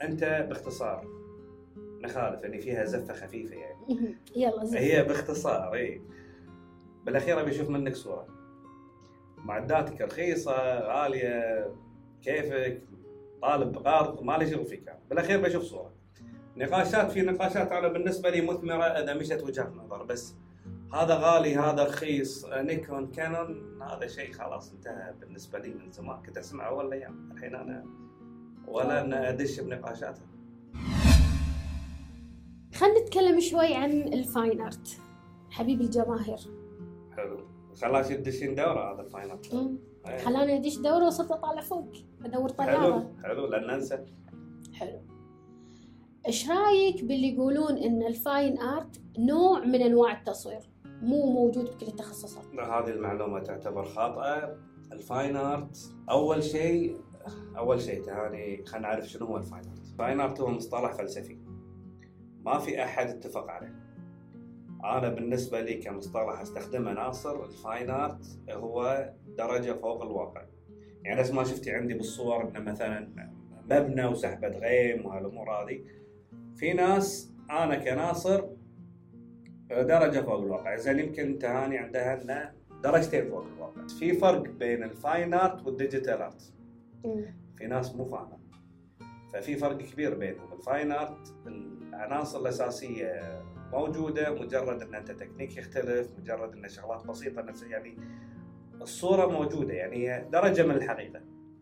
[0.02, 1.06] أنت باختصار
[2.02, 4.14] نخالف إن فيها زفة خفيفة يعني.
[4.36, 6.02] يلا زين هي باختصار اي
[7.06, 8.26] بالأخير أبي أشوف منك صوره
[9.36, 11.66] معداتك رخيصة غالية
[12.22, 12.82] كيفك؟
[13.42, 14.88] طالب بقرض ما لي شغل فيك.
[14.88, 14.98] أنا.
[15.10, 15.92] بالاخير بشوف صورة.
[16.56, 20.02] نقاشات في نقاشات أنا بالنسبة لي مثمرة إذا مشت وجهة نظر.
[20.02, 20.34] بس
[20.94, 26.22] هذا غالي هذا رخيص نيكون كانون هذا شيء خلاص انتهى بالنسبة لي من زمان.
[26.22, 27.84] كنت أسمعه اول أيام الحين أنا
[28.68, 30.26] ولا ان أدش بنقاشاتها
[32.74, 35.00] خلينا نتكلم شوي عن ال fine art.
[35.50, 36.38] حبيب الجماهير.
[37.16, 37.38] حلو.
[37.82, 39.78] خلاص يدشين دوره هذا ال final مم.
[40.08, 40.18] إيه.
[40.18, 41.92] خلاني أدش دوره وصرت أطالع فوق
[42.24, 42.92] أدور طيارة.
[42.92, 44.06] حلو حلو لا ننسى.
[44.72, 45.00] حلو.
[46.26, 51.86] إيش رأيك باللي يقولون إن ال fine art نوع من أنواع التصوير؟ مو موجود بكل
[51.86, 52.44] التخصصات.
[52.58, 54.56] هذه المعلومة تعتبر خاطئة.
[54.92, 57.00] ال fine art أول شيء
[57.56, 59.88] أول شيء تهاني خلينا نعرف شنو هو ال fine art.
[59.92, 61.38] ال fine art هو مصطلح فلسفي.
[62.44, 63.74] ما في أحد اتفق عليه.
[64.84, 70.42] أنا بالنسبة لي كمصطلح أستخدمه ناصر ال fine art هو درجة فوق الواقع.
[71.04, 73.30] يعني نفس ما شفتي عندي بالصور إنه مثلا
[73.70, 75.84] مبنى وسحبة غيم وهالأمور هذه.
[76.56, 78.44] في ناس أنا كناصر
[79.70, 80.76] درجة فوق الواقع.
[80.76, 83.86] زين يمكن تهاني عندها إنه درجتين فوق الواقع.
[83.86, 86.52] في فرق بين ال fine art وال digital art.
[87.56, 88.38] في ناس مو فاهمة.
[89.32, 90.52] ففي فرق كبير بينهم.
[90.52, 97.42] ال fine art العناصر الأساسية موجودة مجرد إن أنت تكنيك يختلف مجرد إن شغلات بسيطة
[97.42, 97.98] نفس يعني
[98.82, 101.20] الصورة موجودة يعني هي درجة من الحقيقة.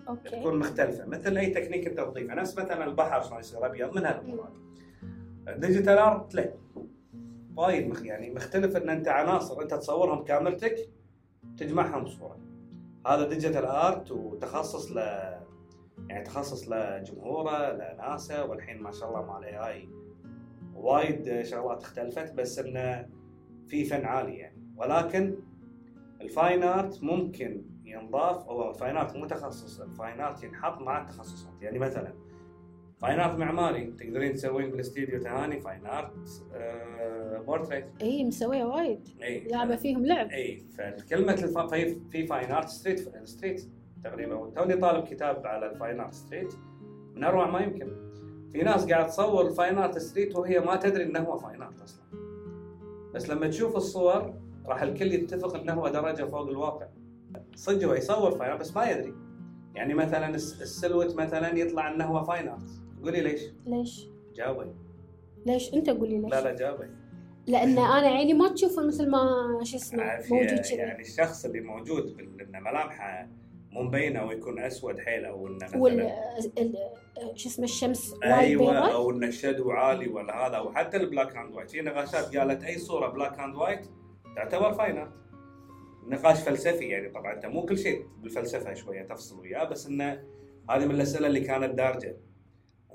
[0.08, 0.28] أوكي.
[0.28, 2.34] تكون مختلفة مثل أي تكنيك أنت تضيفه.
[2.34, 4.48] نفس مثلا البحر شلون يصير ابيض من هالامور
[5.48, 6.54] هذه ال digital art لا.
[7.56, 10.88] وايد مخ يعني مختلف إن أنت عناصر أنت تصورهم كاميرتك
[11.58, 12.38] تجمعهم بصورة.
[13.06, 14.98] هذا digital art وتخصص ل
[16.08, 19.88] يعني تخصص لجمهوره لناسا والحين ما شاء الله مع ال AI
[20.78, 23.08] وايد شغلات اختلفت بس انه
[23.66, 24.62] في فن عالي يعني.
[24.76, 25.36] ولكن
[26.20, 30.80] ال fine art ممكن ينضاف هو ال fine art مو تخصص ال fine art ينحط
[30.80, 31.62] مع التخصصات.
[31.62, 32.14] يعني مثلا
[32.96, 37.86] fine art معماري تقدرين تسوين بالاستديو تهاني fine art آه بورتريت.
[38.02, 39.08] إي مسوية وايد.
[39.22, 40.30] إي لعبة فيهم لعب.
[40.30, 41.58] إي فكلمه الف...
[41.58, 43.62] في في fine art street street
[44.04, 44.50] تقريبا.
[44.50, 46.54] توني طالب كتاب على ال fine art street
[47.14, 48.07] من أروع ما يمكن.
[48.52, 51.80] في ناس قاعد تصور ال fine art street وهي ما تدري انه هو fine art
[51.80, 52.02] أصلا.
[53.14, 54.34] بس لما تشوف الصور
[54.66, 56.86] راح الكل يتفق انه هو درجة فوق الواقع.
[57.54, 59.14] صدق هو يصور fine art بس ما يدري.
[59.74, 62.70] يعني مثلا الس- ال silhouette مثلا يطلع إنه هو fine art
[63.04, 64.72] قولي ليش؟ ليش؟ جاوبي.
[65.46, 66.86] ليش؟ أنت قولي ليش؟ لا لا جاوبي.
[67.46, 69.18] لأن أنا عيني ما تشوفه مثل ما
[69.62, 73.28] شو اسمه موجود يعني الشخص اللي موجود بال- ملامحه
[73.70, 75.80] مو مبينه ويكون أسود حيل أو انه مثلا.
[75.80, 76.00] وال
[76.58, 76.76] ال-
[77.34, 81.36] شو اسمه الشمس أيوه أو إن ال shadow عالي ولا هذا أو حتى ال black
[81.36, 83.86] and white في نقاشات قالت أي صورة black and white
[84.36, 85.12] تعتبر fine art
[86.06, 90.22] نقاش فلسفي يعني طبعا أنت مو كل شيء بالفلسفة شوية تفصل وياه بس انه
[90.70, 92.16] هذه من الأسئلة اللي كانت دارجة.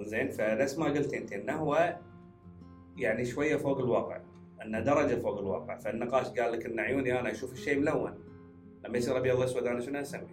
[0.02, 1.98] زين فنفس ما قلت أنت انه هو
[2.98, 4.22] يعني شوية فوق الواقع
[4.66, 5.78] انه درجة فوق الواقع.
[5.80, 8.20] فالنقاش قال لك إن عيوني أنا أشوف الشيء ملون.
[8.86, 10.28] لما يصير أبيض وأسود أنا شنو أسوي؟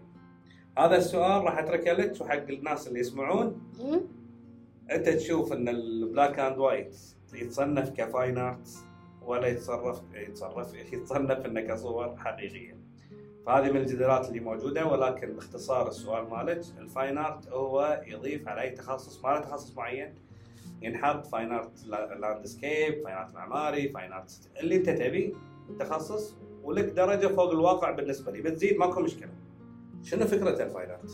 [0.78, 3.72] هذا السؤال راح اتركه لك وحق الناس اللي يسمعون.
[4.90, 6.96] أنت تشوف إن ال black and white
[7.35, 8.68] يتصنف ك fine art
[9.22, 12.76] ولا يتصرف يتصرف يتصنف إنه كصور حقيقية.
[13.46, 18.61] فهذه من الجدالات اللي موجودة ولكن باختصار السؤال مالك ال fine art هو يضيف على
[18.61, 20.14] أي تخصص ما له تخصص معين
[20.83, 21.87] ينحط fine art
[22.20, 25.37] landscape، fine art معماري، fine art اللي أنت تبي
[25.70, 29.30] التخصص ولك درجة فوق الواقع بالنسبة لي بتزيد ماكو مشكلة.
[30.02, 31.11] شنو فكرة ال fine art؟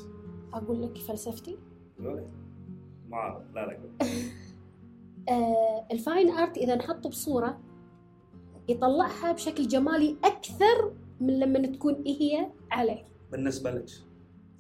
[0.55, 1.59] أقول لك فلسفتي
[2.05, 2.27] قولي.
[3.09, 3.79] ما أعرف لا لا.
[5.29, 7.59] آه ال fine art إذا نحطه بصورة
[8.69, 13.91] يطلعها بشكل جمالي أكثر من لما تكون هي عليه بالنسبة لك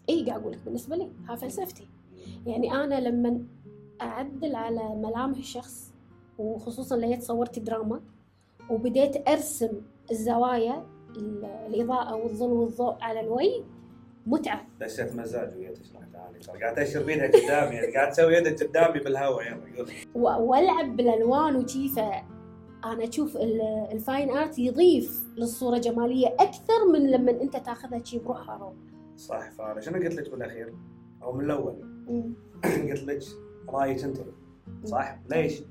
[0.08, 1.88] اي قاعد أقول لك بالنسبة لي ها فلسفتي
[2.46, 3.44] يعني أنا لما
[4.02, 5.92] أعدل على ملامح الشخص
[6.38, 8.00] وخصوصا لقيت صورت دراما
[8.70, 9.68] وبديت أرسم
[10.10, 10.86] الزوايا
[11.16, 13.64] ال- الإضاءة والظل والضوء على الوجه
[14.26, 14.66] متعة.
[14.80, 19.42] دشت مزاج ويا تشرح ترى قاعد اشر بيدها قدامي يعني قاعد تسوي يدك قدامي بالهواء
[19.46, 21.90] يلا والعب بالألوان وشي
[22.84, 28.18] أنا أشوف ال- ال fine art يضيف للصورة جمالية أكثر من لما أنت تاخذها شي
[28.18, 28.72] بروحها رو
[29.16, 30.74] صح فانا شنو قلت لك بالأخير؟
[31.22, 31.74] أو من الأول.
[32.90, 33.22] قلت لك
[33.68, 34.16] رايك أنت.
[34.84, 35.62] صح؟ ليش؟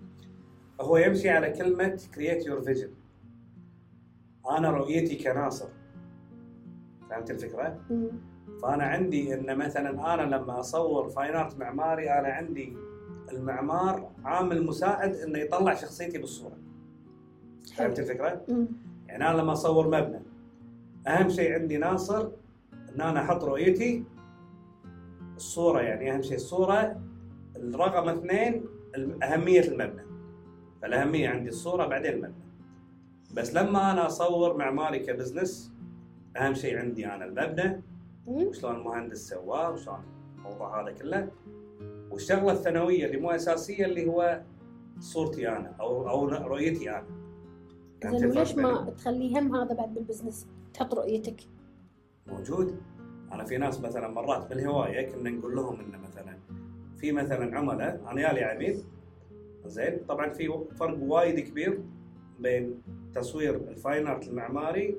[0.81, 2.89] هو يمشي على كلمة create your vision
[4.57, 5.67] أنا رؤيتي كناصر.
[7.09, 7.79] فهمت الفكرة؟
[8.61, 12.77] فأنا عندي إن مثلا أنا لما أصور fine art معماري أنا عندي
[13.31, 16.57] المعمار عامل مساعد إنه يطلع شخصيتي بالصورة
[17.75, 18.67] فهمت الفكرة؟ مم.
[19.07, 20.21] يعني أنا لما أصور مبنى
[21.07, 22.27] أهم شيء عندي ناصر
[22.95, 24.03] إن أنا أحط رؤيتي
[25.35, 27.01] الصورة يعني أهم شيء الصورة
[27.55, 28.65] الرقم اثنين
[29.23, 30.05] أهمية المبنى
[30.81, 32.45] فالأهمية عندي الصورة بعدين المبنى
[33.33, 35.73] بس لما أنا أصور معماري كبزنس
[36.37, 37.81] أهم شيء عندي أنا المبنى.
[38.27, 40.03] وشلون المهندس سواه وشلون
[40.37, 41.31] الموضوع هذا كله.
[42.11, 44.41] والشغلة الثانوية اللي مو أساسية اللي هو
[44.99, 47.05] صورتي أنا أو أو رؤيتي أنا.
[48.05, 51.41] زين وليش ما؟ تخلي هم هذا بعد بال business؟ تحط رؤيتك.
[52.27, 52.77] موجود.
[53.31, 56.37] أنا في ناس مثلا مرات بالهواية كنا نقول لهم إنه مثلا
[56.97, 58.83] في مثلا عملاء أنا يالي عميل.
[59.65, 59.99] زين.
[60.07, 61.79] طبعا في فرق وايد كبير
[62.39, 62.81] بين
[63.13, 64.97] تصوير ال fine art المعماري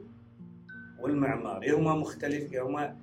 [1.01, 1.71] والمعماري.
[1.71, 2.97] هما مختلف هما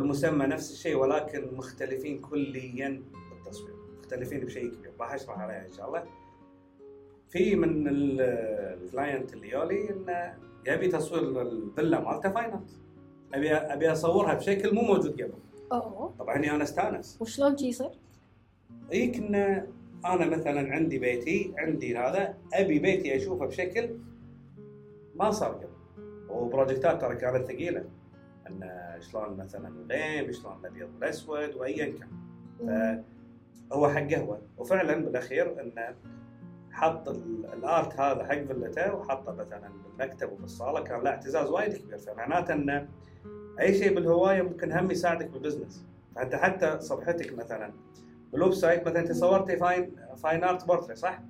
[0.00, 4.92] بالمسمى نفس الشيء ولكن مختلفين كليا بالتصوير مختلفين بشيء كبير.
[5.00, 6.04] راح اشرح عليها إن شاء الله.
[7.28, 8.20] في من ال-
[8.82, 10.34] ال client اللي يقول لي إنه
[10.66, 12.70] يبي تصوير الفيلا مالته fine art
[13.34, 15.32] ابي أبي أصورها بشكل مو موجود قبل.
[15.72, 16.14] أوه.
[16.18, 17.18] طبعا أنا أستانس.
[17.20, 17.90] وشلون شي يصير؟
[18.92, 19.66] إي كنا
[20.04, 23.98] أنا مثلا عندي بيتي عندي هذا أبي بيتي أشوفه بشكل
[25.14, 25.68] ما صار قبل.
[26.28, 27.84] وبروجكتات ترى كانت ثقيلة.
[28.46, 32.08] أن شلون مثلا الغيم شلون الأبيض والأسود وايا كان.
[32.62, 33.02] مم.
[33.72, 35.94] هو حق قهوه وفعلا بالأخير انه
[36.70, 41.76] حط ال- ال art هذا حق فيلته وحطه مثلا بالمكتب وبالصالة كان له اعتزاز وايد
[41.76, 41.98] كبير.
[41.98, 42.88] فمعناته انه
[43.60, 45.86] أي شيء بالهواية ممكن هم يساعدك بال business.
[46.16, 47.72] فأنت حتى صفحتك مثلا
[48.32, 51.20] بال website مثلا أنت صورتي fine fine art portrait صح؟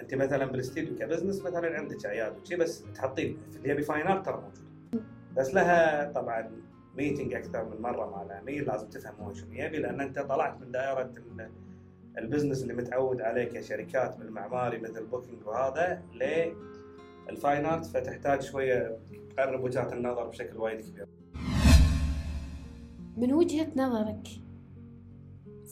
[0.00, 3.38] أنت مثلا بالاستديو ك business مثلا عندك عياد وشي بس تحطين.
[3.56, 4.69] اللي يبي fine art ترى موجود.
[5.36, 6.50] بس لها طبعا
[6.96, 10.70] meeting أكثر من مرة مع العميل لازم تفهم هو شنو يبي لأن أنت طلعت من
[10.72, 11.50] دائرة ال-
[12.18, 16.02] ال business اللي متعود عليه كشركات بالمعماري مثل booking وهذا
[17.28, 18.98] لل fine art فتحتاج شوية
[19.36, 21.06] تقرب وجهات النظر بشكل وايد كبير.
[23.16, 24.28] من وجهة نظرك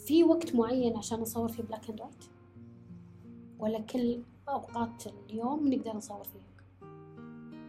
[0.07, 2.25] في وقت معين عشان نصور فيه black and white؟
[3.59, 6.89] ولا كل أوقات اليوم نقدر نصور فيها؟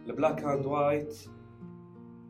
[0.06, 1.14] ال black and white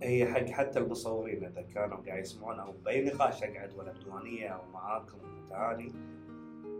[0.03, 4.61] هي حق حتى المصورين إذا كانوا قاعد يسمعون أو بأي نقاش اقعد ولا بديوانيه أو
[4.73, 5.19] معاكم
[5.51, 5.93] تعالي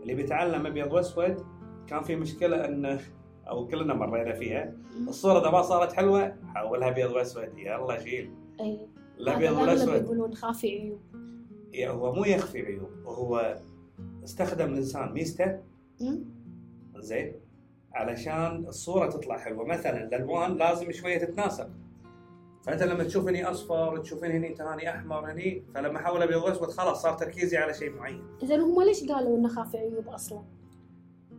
[0.01, 1.45] اللي بيتعلم أبيض وأسود
[1.87, 2.99] كان في مشكلة انه
[3.47, 4.73] أو كلنا مرينا فيها.
[5.07, 7.57] الصورة إذا ما صارت حلوة حولها أبيض وأسود.
[7.57, 8.87] يلا شيل أي.
[9.17, 11.01] الابيض والاسود يقولون خافي عيوب.
[11.75, 13.57] هو مو يخفي عيوب هو
[14.23, 15.59] استخدم الانسان ميزته.
[16.97, 17.33] زين.
[17.93, 19.65] علشان الصورة تطلع حلوة.
[19.65, 21.69] مثلا الألوان لازم شوية تتناسق
[22.63, 27.01] فأنت لما تشوفني أصفر تشوفني هني انت هاني أحمر هني فلما احول أبيض وأسود خلاص
[27.01, 30.41] صار تركيزي على شيء معين زين هم ليش قالوا إنه خافي عيوب أصلا؟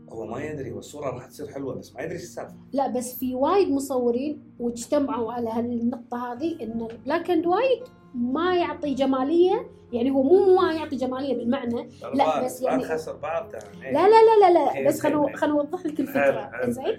[0.08, 3.35] هو ما يدري والصورة راح تصير حلوة بس ما يدري إيش السالفة لا بس في
[3.35, 10.11] وايد مصورين واجتمعوا على هالنقطة هذه إن ال black and white ما يعطي جمالية يعني
[10.11, 13.52] هو مو ما يعطي جمالية بالمعنى لا، بس يعني- نخسر بعض.
[13.82, 15.37] لا لا لا لا, لا بس خلنا.
[15.37, 16.70] خلنا نوضح لك حلو.
[16.72, 16.98] زين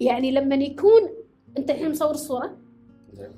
[0.00, 1.00] يعني لما يكون
[1.58, 2.56] أنت الحين مصور الصورة
[3.12, 3.30] زين.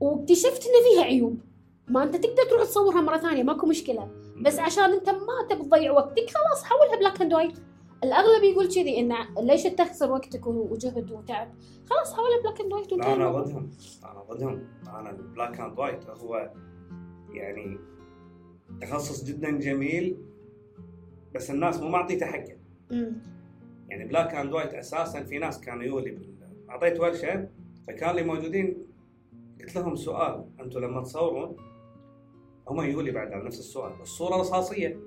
[0.00, 1.40] واكتشفت ان فيها عيوب.
[1.88, 4.10] ما أنت تقدر تروح تصورها مرة ثانية ماكو مشكلة.
[4.40, 7.58] بس عشان أنت ما تبي تضيع وقتك خلاص حولها black and white.
[8.04, 11.54] الأغلب يقول كذي إن ليش تخسر وقتك وجهد وتعب؟
[11.90, 13.30] خلاص حولها black and white لا أنا.
[13.30, 13.70] ضدهم
[14.04, 16.06] أنا ضدهم أنا ال black and white.
[16.06, 16.50] هو
[17.32, 17.78] يعني
[18.80, 20.16] تخصص جدا جميل
[21.34, 22.56] بس الناس مو معطيته حقه.
[23.88, 26.18] يعني black and white أساسا في ناس كانوا يولي.
[26.70, 27.48] أعطيت ورشة
[27.86, 28.87] فكان لي موجودين
[29.68, 31.56] قلت لهم سؤال أنتم لما تصورون؟
[32.68, 35.00] هم يولي بعد على نفس السؤال الصورة رصاصية.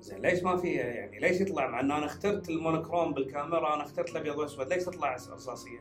[0.00, 3.82] زين ليش ما فيها يعني ليش يطلع مع ان أنا اخترت ال monochrome بالكاميرا أنا
[3.82, 5.78] اخترت الأبيض والأسود ليش تطلع رصاصية؟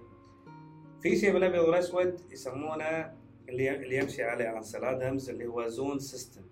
[1.02, 3.13] في شيء بالأبيض والأسود يسمونه
[3.50, 6.43] اللي اللي يمشي عليه أنسل آدمز اللي هو zone system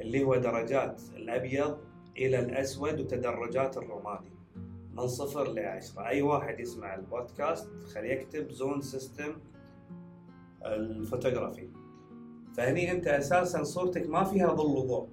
[0.00, 1.78] اللي هو درجات الأبيض
[2.16, 4.30] إلى الأسود وتدرجات الرمادي.
[4.92, 6.06] من صفر لعشرة.
[6.06, 9.36] أي واحد يسمع البودكاست خليه يكتب zone system
[10.64, 11.68] الفوتوغرافي.
[12.56, 15.08] فهني أنت أساسا صورتك ما فيها ظل وضوء.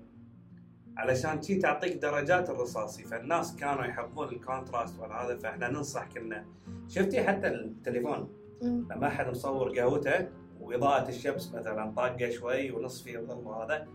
[0.98, 6.46] علشان شي تعطيك درجات الرصاصي فالناس كانوا يحبون ال contrast وهذا فإحنا ننصح كنا.
[6.88, 8.30] شفتي حتى التليفون.
[8.62, 10.28] لما أحد مصور قهوته
[10.60, 13.88] وإضاءة الشمس مثلا طاقة شوي ونص في الظل وهذا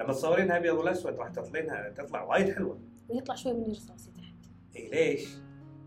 [0.00, 2.78] لما تصورينها أبيض والاسود راح تطلعينها تطلع وايد حلوة.
[3.08, 4.34] ويطلع شوي من الرصاصي تحت.
[4.76, 5.36] اي ليش؟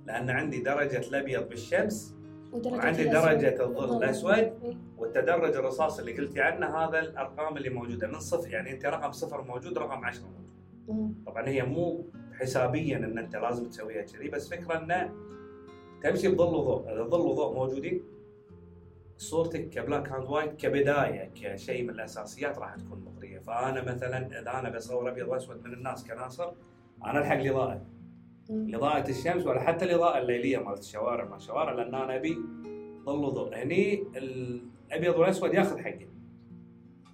[0.06, 2.16] لأن عندي درجة الأبيض بالشمس
[2.54, 3.04] وعندي.
[3.04, 4.54] درجة الظل الأسود إيه.
[4.98, 9.42] والتدرج الرصاصي اللي قلتي عنه هذا الأرقام اللي موجودة من صفر يعني أنت رقم صفر
[9.42, 10.24] موجود رقم 10
[10.88, 11.16] موجود.
[11.26, 15.14] طبعا هي مو حسابيا إن أنت لازم تسويها كذي بس فكرة إنه
[16.04, 18.04] تمشي بظل وضوء إذا ظل وضوء موجودين
[19.18, 24.60] صورتك ك black and white كبداية كشيء من الأساسيات راح تكون مغريه فأنا مثلا إذا
[24.60, 26.52] أنا بصور أبيض وأسود من الناس كناصر
[27.06, 27.82] أنا ألحق الاضاءه
[28.50, 31.26] اضاءه الشمس ولا حتى الاضاءه الليلية مالت الشوارع.
[31.26, 32.38] ما الشوارع لأن أنا أبي
[33.06, 33.26] ظل.
[33.26, 36.08] وضوء هني الأبيض والأسود ياخذ حقه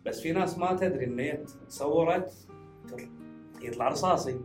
[0.05, 2.47] بس في ناس ما تدري إن هي صورت
[3.61, 4.39] يطلع رصاصي.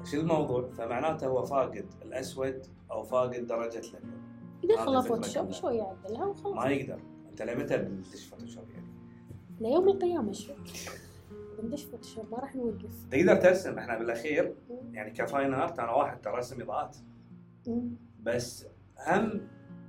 [0.00, 4.26] إيش الموضوع؟ فمعناته هو فاقد الأسود أو فاقد درجة الأبيض.
[4.64, 5.60] الفكرة Photoshop كلها.
[5.60, 6.56] شوي يعدلها وخلاص.
[6.56, 7.00] ما يقدر.
[7.30, 8.86] أنت لمتى بتدش Photoshop يعني؟
[9.60, 10.56] ليوم القيامة شوي.
[11.58, 13.06] بندش Photoshop ما راح نوقف.
[13.10, 14.54] تقدر ترسم إحنا بالأخير
[14.92, 16.96] يعني ك fine art أنا واحد ترى ارسم اضاءات.
[18.22, 18.66] بس
[19.06, 19.40] هم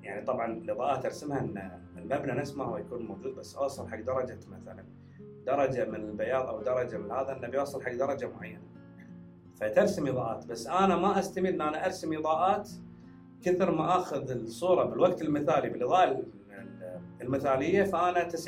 [0.01, 4.39] يعني طبعا الإضاءات أرسمها إن المبنى نفس ما هو يكون موجود بس أوصل حق درجة
[4.47, 4.83] مثلا.
[5.45, 8.61] درجة من البياض أو درجة من هذا انه بيوصل حق درجة معينة.
[9.55, 10.45] فترسم إضاءات.
[10.45, 12.69] بس أنا ما أستمد إن أنا أرسم إضاءات
[13.41, 16.27] كثر ما آخذ الصورة بالوقت المثالي بالإضاءة ال- ال-
[17.21, 18.47] المثالية فأنا 90%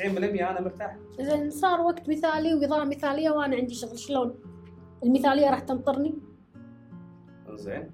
[0.50, 0.96] أنا مرتاح.
[1.20, 3.98] إذا صار وقت مثالي وإضاءة مثالية وأنا عندي شغل.
[3.98, 4.34] شلون؟
[5.04, 6.14] المثالية راح تنطرني؟
[7.54, 7.90] زين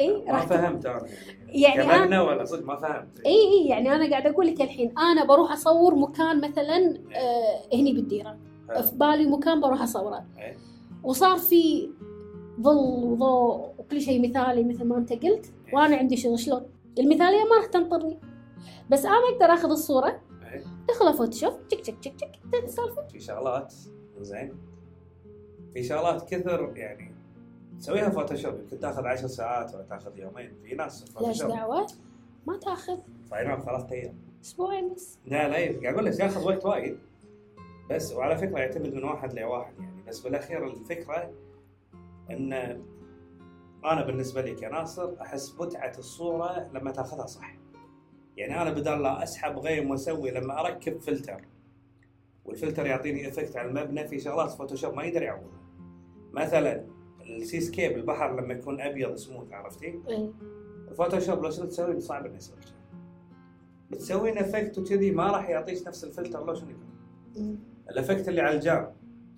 [0.00, 1.00] ما راح تن- فهمت أنا.
[1.48, 3.20] يعني كمبنى ولا صدق ما فهمت.
[3.26, 6.76] إي إي يعني أنا قاعدة أقول لك الحين أنا بروح أصور مكان مثلا
[7.16, 8.38] آه هني بالديرة.
[8.82, 10.24] في بالي مكان بروح أصوره.
[11.02, 11.90] وصار في
[12.60, 16.38] ظل وضوء وكل شيء مثالي مثل ما أنت قلت وأنا عندي شغل.
[16.38, 16.62] شلون؟
[16.98, 18.18] المثالية ما راح تنطرني
[18.90, 20.20] بس أنا أقدر أخذ الصورة.
[20.88, 23.74] ادخلها Photoshop تك تك تك تك انتهت السالفه في شغلات
[24.20, 24.58] زين.
[25.72, 27.14] في شغلات كثر يعني
[27.78, 30.52] تسويها Photoshop يمكن تاخذ 10 ساعات ولا تاخذ يومين.
[30.62, 31.86] في ناس ليش دعوة.
[32.46, 32.98] ما تأخذ.
[33.30, 34.18] final ثلاث أيام.
[34.44, 35.18] أسبوعين بس.
[35.26, 36.98] لا لا قاعد أقول لك ياخذ وقت وايد.
[37.90, 40.02] بس وعلى فكرة يعتمد من واحد لواحد يعني.
[40.02, 41.32] بس بالأخير الفكرة
[42.30, 42.52] إن
[43.84, 47.54] أنا بالنسبة لي كناصر أحس متعة الصورة لما تأخذها صح.
[48.36, 51.40] يعني أنا بدل لا أسحب غيم واسوي لما أركب فلتر
[52.44, 55.60] والفلتر يعطيني effect على المبنى في شغلات Photoshop ما يقدر يعوضها.
[56.32, 56.86] مثلا
[57.22, 60.32] ال seascape البحر لما يكون أبيض سموث عرفتي؟ اي
[60.90, 62.56] ال Photoshop لو شنو تسوي صعب انه يسوي
[63.90, 66.86] بتسوين effect وكذي ما راح يعطيك نفس الفلتر لو شنو يكون.
[67.36, 67.58] مم.
[67.90, 68.92] ال effect اللي على الجام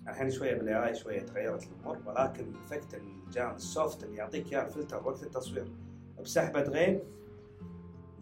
[0.07, 4.53] الحين شوية بال AI شوية تغيرت الأمور ولكن ال effect الجام ال soft اللي يعطيك
[4.53, 5.71] إياه الفلتر وقت التصوير
[6.21, 6.99] بسحبة غيم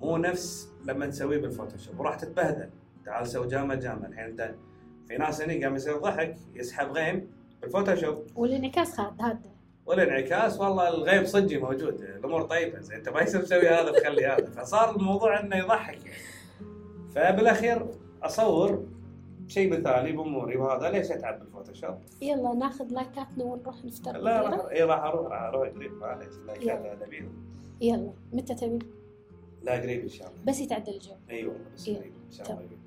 [0.01, 2.69] مو نفس لما تسويه بال Photoshop وراح تتبهدل.
[3.05, 4.55] تعال سوي جامه جامه الحين انت
[5.07, 7.31] في ناس هني قام يسوي ضحك يسحب غيم
[7.61, 8.25] بال Photoshop.
[8.35, 9.39] والانعكاس هذا
[9.85, 12.01] والانعكاس والله الغيم صجي موجود.
[12.01, 12.79] الأمور طيبة.
[12.79, 14.45] زين انت ما يصير تسوي هذا تخلي هذا.
[14.45, 16.17] فصار الموضوع إنه يضحك يعني.
[17.15, 17.87] فبالأخير
[18.23, 18.87] أصور
[19.47, 24.41] شيء مثالي بأموري وهذا ليش أتعب بال Photoshop؟ يلا ناخذ لايكاتنا ونروح نفطر لا.
[24.41, 25.69] راح اي راح أروح راح أروح.
[25.69, 26.75] قريب معليش لا يلا.
[26.75, 27.29] كذا نبيل
[27.81, 28.13] يلا.
[28.33, 28.79] متى تبي؟
[29.63, 31.89] لا قريب إن شاء الله بس يتعدل الجو إي والله بس.
[31.89, 32.77] قريب إن شاء الله قريب.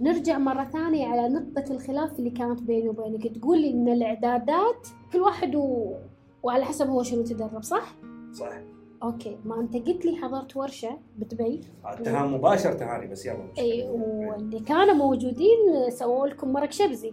[0.00, 5.18] نرجع مرة ثانية على نقطة الخلاف اللي كانت بيني وبينك تقول لي إن الإعدادات كل
[5.20, 5.94] واحد و...
[6.42, 7.94] وعلى حسب هو شنو تدرب صح؟
[8.32, 8.52] صح
[9.02, 11.60] أوكي ما أنت قلت لي حضرت ورشة بدبي
[11.98, 13.90] التهام مباشر تهاني بس يلا مشكلة.
[13.90, 17.12] واللي كانوا موجودين سووا لكم مرق شبزي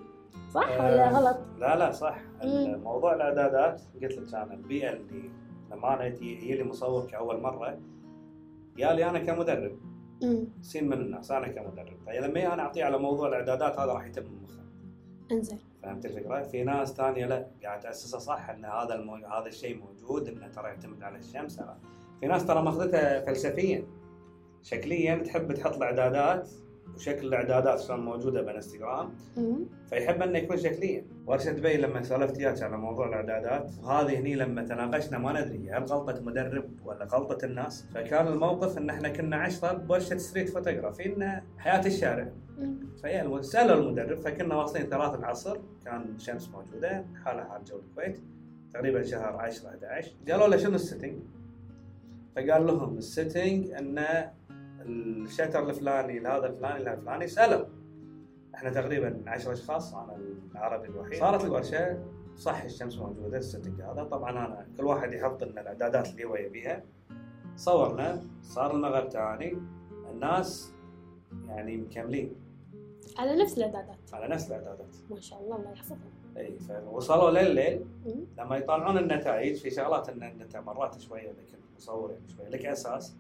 [0.54, 1.12] صح ولا آه.
[1.20, 2.80] غلط؟ لا لا صح مم.
[2.84, 5.30] موضوع الإعدادات قلت لك أنا البيئه اللي
[5.72, 7.80] لما أنا يجي لي مصور كاول مرة.
[8.84, 9.80] قال لي أنا كمدرب.
[10.62, 11.98] سين من الناس أنا كمدرب.
[12.06, 14.64] فلما أنا أعطيه على موضوع الإعدادات هذا راح يتم مخه.
[15.32, 15.60] انزين.
[15.84, 17.48] فهمت الفكرة؟ في ناس ثانية لا.
[17.64, 19.16] قاعد تاسسه صح إن هذا المو...
[19.16, 21.62] هذا الشيء موجود إنه ترى يعتمد على الشمس.
[22.20, 23.88] في ناس ترى ماخذتها فلسفيا.
[24.64, 26.50] شكليا تحب تحط الإعدادات.
[26.98, 29.10] وشكل الاعدادات شلون موجودة بالانستغرام
[29.90, 31.06] فيحب إنه يكون شكليا.
[31.28, 35.84] ورشه دبي لما سولفت وياك على موضوع الإعدادات وهذه هني لما تناقشنا ما ندري هل
[35.84, 41.42] غلطة مدرب ولا غلطة الناس؟ فكان الموقف إن إحنا كنا عشرة بورشة street photography إن
[41.58, 42.30] حياة الشارع.
[43.02, 48.20] فيا الم- سألوا المدرب فكنا واصلين ثلاث العصر كان الشمس موجودة حالها حال جو الكويت
[48.74, 51.20] تقريبا شهر 10 11 قالوا له شنو ال setting؟
[52.36, 54.06] فقال لهم ال setting ان
[54.88, 57.66] ال shutter الفلاني لهذا الفلاني لهذا الفلاني سالوا
[58.56, 60.18] إحنا تقريبا 10 أشخاص أنا
[60.52, 61.20] العربي الوحيد.
[61.20, 62.04] صارت الورشه
[62.38, 64.04] صح الشمس موجودة ال setting هذا.
[64.04, 66.84] طبعا أنا كل واحد يحط لنا الإعدادات اللي هو يبيها.
[67.56, 69.58] صورنا صار المغرب ثاني
[70.12, 70.74] الناس
[71.48, 72.36] يعني مكملين.
[73.18, 73.98] على نفس الإعدادات.
[74.14, 74.96] على نفس الإعدادات.
[75.10, 76.12] ما شاء الله الله يحفظهم.
[76.38, 77.86] إي فوصلوا لليل.
[78.38, 83.16] لما يطلعون النتائج في شغلات إن انت مرات شوية لكن مصور يعني شوي لك أساس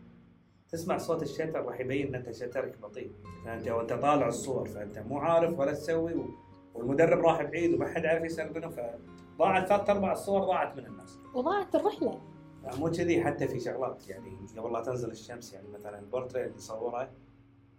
[0.71, 3.11] تسمع صوت الشتر راح يبين ان أنت شترك بطيء.
[3.45, 6.29] فأنت وانت طالع الصور فأنت مو عارف ولا تسوي و-
[6.75, 11.19] والمدرب راح بعيد وما حد عارف يسربنه فضاعت ثلاث ارباع الصور ضاعت من الناس.
[11.33, 12.21] وضاعت الرحلة.
[12.63, 16.57] لا، مو كذي حتى في شغلات يعني قبل لا تنزل الشمس يعني مثلا البورتري اللي
[16.59, 17.09] صوره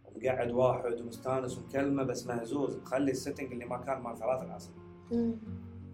[0.04, 4.70] ومقعد واحد ومستانس ومكلمة بس مهزوز مخلي ال setting اللي ما كان مال ثلاث العصر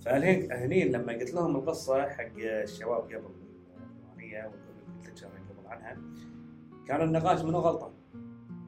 [0.01, 5.97] فالحين هني لما قلت لهم القصة حق الشباب قبل الفلانيه قلت لك قبل عنها
[6.89, 7.91] كان النقاش منو غلطان؟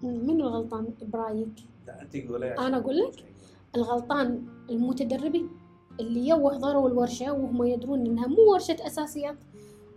[0.03, 1.55] منو الغلطان برايك؟
[1.87, 3.25] لا انت قولي أنا أقول لك؟
[3.77, 5.49] الغلطان المتدربين
[6.01, 9.37] اللي يو حضروا الورشة وهم يدرون إنها مو ورشة أساسيات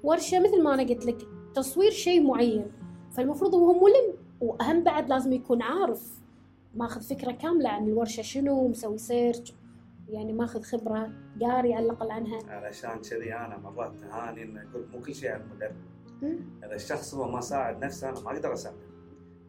[0.03, 2.65] ورشة مثل ما أنا قلت لك تصوير شيء معين
[3.11, 6.19] فالمفروض هو ملم وأهم بعد لازم يكون عارف
[6.75, 9.53] ماخذ فكرة كاملة عن الورشة شنو مسوي سيرش
[10.09, 11.11] يعني ماخذ خبرة
[11.41, 15.43] قاري على الأقل عنها علشان كذي أنا مرات تهاني ان أقول مو كل شيء على
[15.43, 15.75] المدرب.
[16.23, 18.77] اذا الشخص هو ما ساعد نفسه أنا ما أقدر أساعده.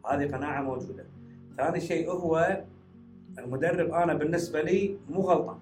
[0.05, 1.05] هذه قناعة موجودة.
[1.57, 2.63] ثاني شيء هو
[3.39, 5.57] المدرب أنا بالنسبة لي مو غلطان.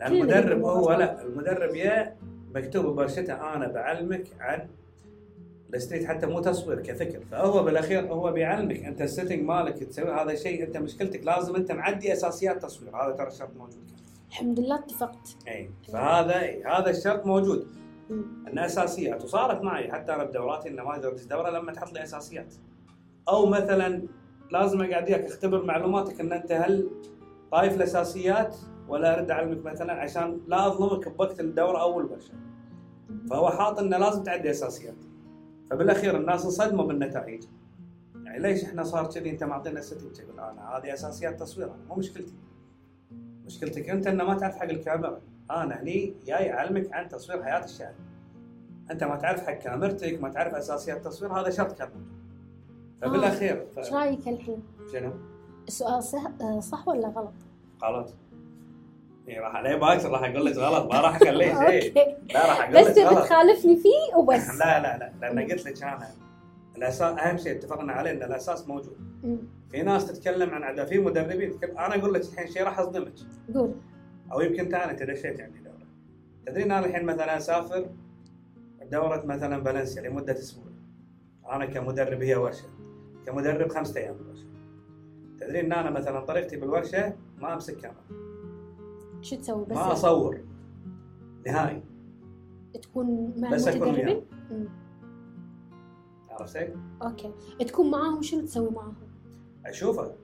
[0.00, 0.92] لأن المدرب هو.
[0.92, 2.16] لا المدرب يا
[2.54, 4.68] مكتوب بورشته أنا بعلمك عن
[5.74, 7.20] ال street حتى مو تصوير كفكر.
[7.20, 11.72] فهو بالأخير هو بيعلمك أنت ال setting مالك تسوي هذا شيء أنت مشكلتك لازم أنت
[11.72, 12.96] معدي أساسيات تصوير.
[12.96, 13.90] هذا ترى شرط موجود.
[14.28, 15.36] الحمد لله اتفقت.
[15.48, 17.81] اي فهذا هذا الشرط موجود.
[18.10, 18.46] مم.
[18.48, 22.02] أن أساسيات وصارت معي حتى أنا بدوراتي إنه ما أقدر ادز دورة لما تحط لي
[22.02, 22.54] أساسيات.
[23.28, 24.02] أو مثلا
[24.50, 26.90] لازم أقعد وياك أختبر معلوماتك إن أنت هل
[27.52, 28.56] طايف الأساسيات
[28.88, 32.32] ولا أرد اعلمك مثلا عشان لا أظلمك بوقت الدورة أو الورشه
[33.30, 35.04] فهو حاط إنه لازم تعدي أساسيات.
[35.70, 37.44] فبالأخير الناس انصدموا بالنتائج.
[38.24, 42.34] يعني ليش إحنا صار كذي؟ أنت معطينا ستنج تقول أنا هذه أساسيات تصوير مو مشكلتي.
[43.46, 45.20] مشكلتك أنت إنه ما تعرف حق الكاميرا.
[45.52, 47.94] أنا هني جاي اعلمك عن تصوير حياة الشارع
[48.90, 52.06] أنت ما تعرف حق كاميرتك ما تعرف أساسيات التصوير هذا شرط موجود
[53.02, 53.78] فبالأخير ف...
[53.78, 55.12] إيش رأيك الحين؟ شنو؟
[55.68, 57.32] السؤال صح, آه، صح ولا غلط؟
[57.82, 58.14] غلط.
[59.28, 62.16] إيه راح عليه باكر راح أقول لك غلط ما راح اخليه شيء أوكي.
[62.34, 63.24] لا راح أقول بس لك تبي غلط.
[63.24, 64.48] تخالفني فيه وبس.
[64.60, 66.08] لا لا لا لأن قلت لك أنا
[66.76, 68.96] الأساس أهم شيء اتفقنا عليه إن الأساس موجود.
[69.70, 73.12] في ناس تتكلم عن عداء في مدربين أنا أقول لك الحين شيء راح أصدمك.
[73.54, 73.74] قول.
[74.32, 75.86] أو يمكن تعال انت دشيت عندي دورة.
[76.46, 77.90] تدري ان أنا الحين مثلا أسافر؟
[78.82, 80.64] دوره مثلا فالنسيا لمدة أسبوع.
[81.50, 82.68] أنا كمدرب هي ورشة.
[83.26, 84.46] كمدرب خمسة أيام بالورشه
[85.40, 88.02] تدري أن أنا مثلا طريقتي بالورشة ما أمسك كاميرا.
[89.20, 90.40] شو تسوي بس؟ ما أصور.
[91.46, 91.82] نهائي.
[92.82, 94.24] تكون مع بس المتدربين؟ وياهم.
[94.50, 94.68] مم.
[96.30, 97.32] عرفت؟ أوكي.
[97.64, 98.94] تكون معاهم شنو تسوي معاهم؟
[99.66, 100.14] أشوفه.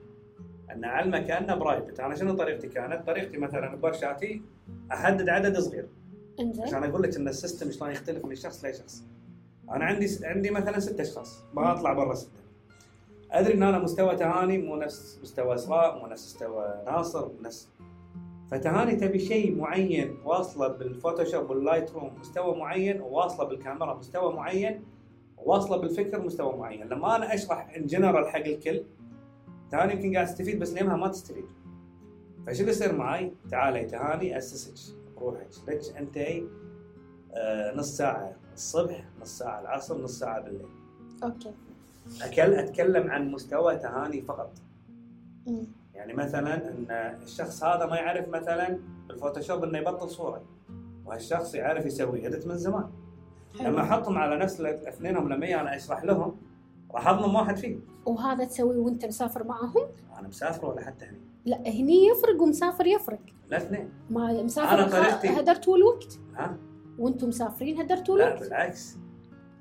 [0.71, 1.99] أن اعلمه كأنه private.
[1.99, 4.41] أنا شنو طريقتي؟ كانت؟ طريقتي مثلا بورشاتي
[4.91, 5.87] احدد عدد صغير.
[6.39, 6.63] إنزين.
[6.63, 9.03] عشان أقول لك إن ال system شلون يختلف من شخص لشخص.
[9.71, 11.43] أنا عندي عندي مثلا ست أشخاص.
[11.53, 12.39] ما أطلع برا ستة.
[13.31, 17.69] أدري إن أنا مستوى تهاني مو نفس مستوى إسراء مو نفس مستوى ناصر مو نفس.
[18.51, 24.83] فتهاني تبي شيء معين واصلة بال Photoshop وال Lightroom مستوى معين وواصلة بالكاميرا مستوى معين
[25.37, 26.87] وواصلة بالفكر مستوى معين.
[26.87, 28.83] لما أنا أشرح ان جنرال حق الكل
[29.71, 31.45] تهاني يمكن قاعد تستفيد بس اليومها ما تستفيد.
[32.47, 36.17] فشو اللي يصير معي؟ تعالي تهاني اسسك بروحك لك أنت
[37.33, 40.67] آه، نص ساعة الصبح نص ساعة العصر نص ساعة بالليل.
[41.23, 41.53] أوكي.
[42.21, 44.51] أكل أتكلم عن مستوى تهاني فقط.
[45.47, 45.67] مم.
[45.93, 46.85] يعني مثلا إن
[47.23, 50.41] الشخص هذا ما يعرف مثلا بال Photoshop إنه يبطل صورة.
[51.05, 52.89] وهالشخص يعرف يسوي edit من زمان.
[53.59, 53.69] حلو.
[53.69, 56.37] لما أحطهم على نفس الاثنينهم لما أنا أشرح لهم
[56.91, 57.81] راح اظلم واحد فيهم.
[58.05, 59.87] وهذا تسويه وانت مسافر معاهم؟
[60.19, 61.21] أنا مسافر ولا حتى هني.
[61.45, 63.19] لا هني يفرق ومسافر يفرق.
[63.47, 66.57] الاثنين ما مسافر أنا طريقتي- هدرتوا الوقت؟ ها؟
[66.99, 68.97] وأنتم مسافرين هدرتوا لا الوقت؟ بالعكس.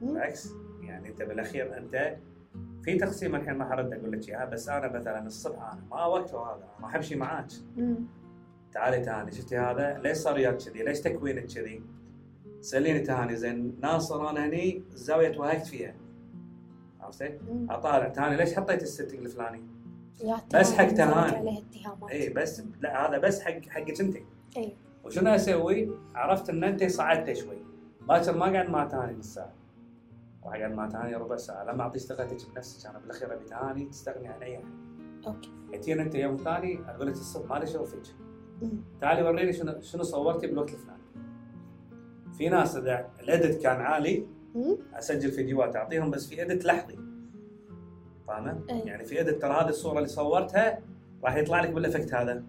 [0.02, 0.08] مم.
[0.08, 0.52] بالعكس.
[0.82, 2.16] يعني انت بالاخير انت
[2.82, 6.38] في تقسيم الحين ما حرد أقول لك إياها بس أنا مثلا الصبح أنا ما وقته
[6.42, 7.46] هذا أنا راح امشي معاك.
[8.72, 9.32] تعالي تهاني.
[9.32, 11.82] شفتي هذا؟ ليش صار وياك كذي؟ ليش تكوينك كذي؟
[12.60, 13.76] ساليني تهاني زين.
[13.82, 15.94] ناصر أنا هني الزاويه توهقت فيها.
[17.08, 17.38] عرفتي؟
[17.70, 18.36] اطالع تهاني.
[18.36, 19.62] ليش حطيت ال setting الفلاني؟
[20.54, 21.64] بس حق تهاني
[22.10, 24.16] اي بس لا هذا بس حق حقك انت
[24.56, 27.56] اي وشنو أسوي؟ عرفت إن أنت صعدت شوي.
[28.08, 29.52] باكر ما قعد مع تهاني نص ساعه
[30.44, 31.64] راح اقعد مع تهاني ربع ساعة.
[31.64, 34.64] لما اعطي اشتغلتك بنفسك أنا بالأخير أبي تهاني تستغني عن أي أحد.
[35.26, 35.50] أوكي.
[35.72, 37.66] تجين أنت يوم ثاني أقول لك الصبح ما لي
[38.62, 38.80] مم.
[39.00, 41.02] تعالي وريني شنو شنو صورتي بالوقت الفلاني.
[42.38, 44.26] في ناس إذا ال edit كان عالي.
[44.94, 46.98] أسجل فيديوهات أعطيهم بس في edit لحظي
[48.28, 48.78] فاهمة؟ أي.
[48.78, 50.78] يعني في edit ترى هذه الصورة اللي صورتها
[51.24, 52.42] راح يطلع لك بال effect هذا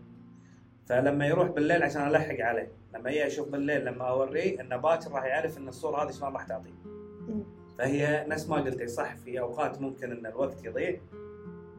[0.85, 5.25] فلما يروح بالليل عشان ألحق عليه لما يجي أشوف بالليل لما أوريه إنه باكر راح
[5.25, 6.73] يعرف إن الصورة هذه شلون راح تعطيه.
[7.77, 10.99] فهي نفس ما قلتي صح في أوقات ممكن إن الوقت يضيع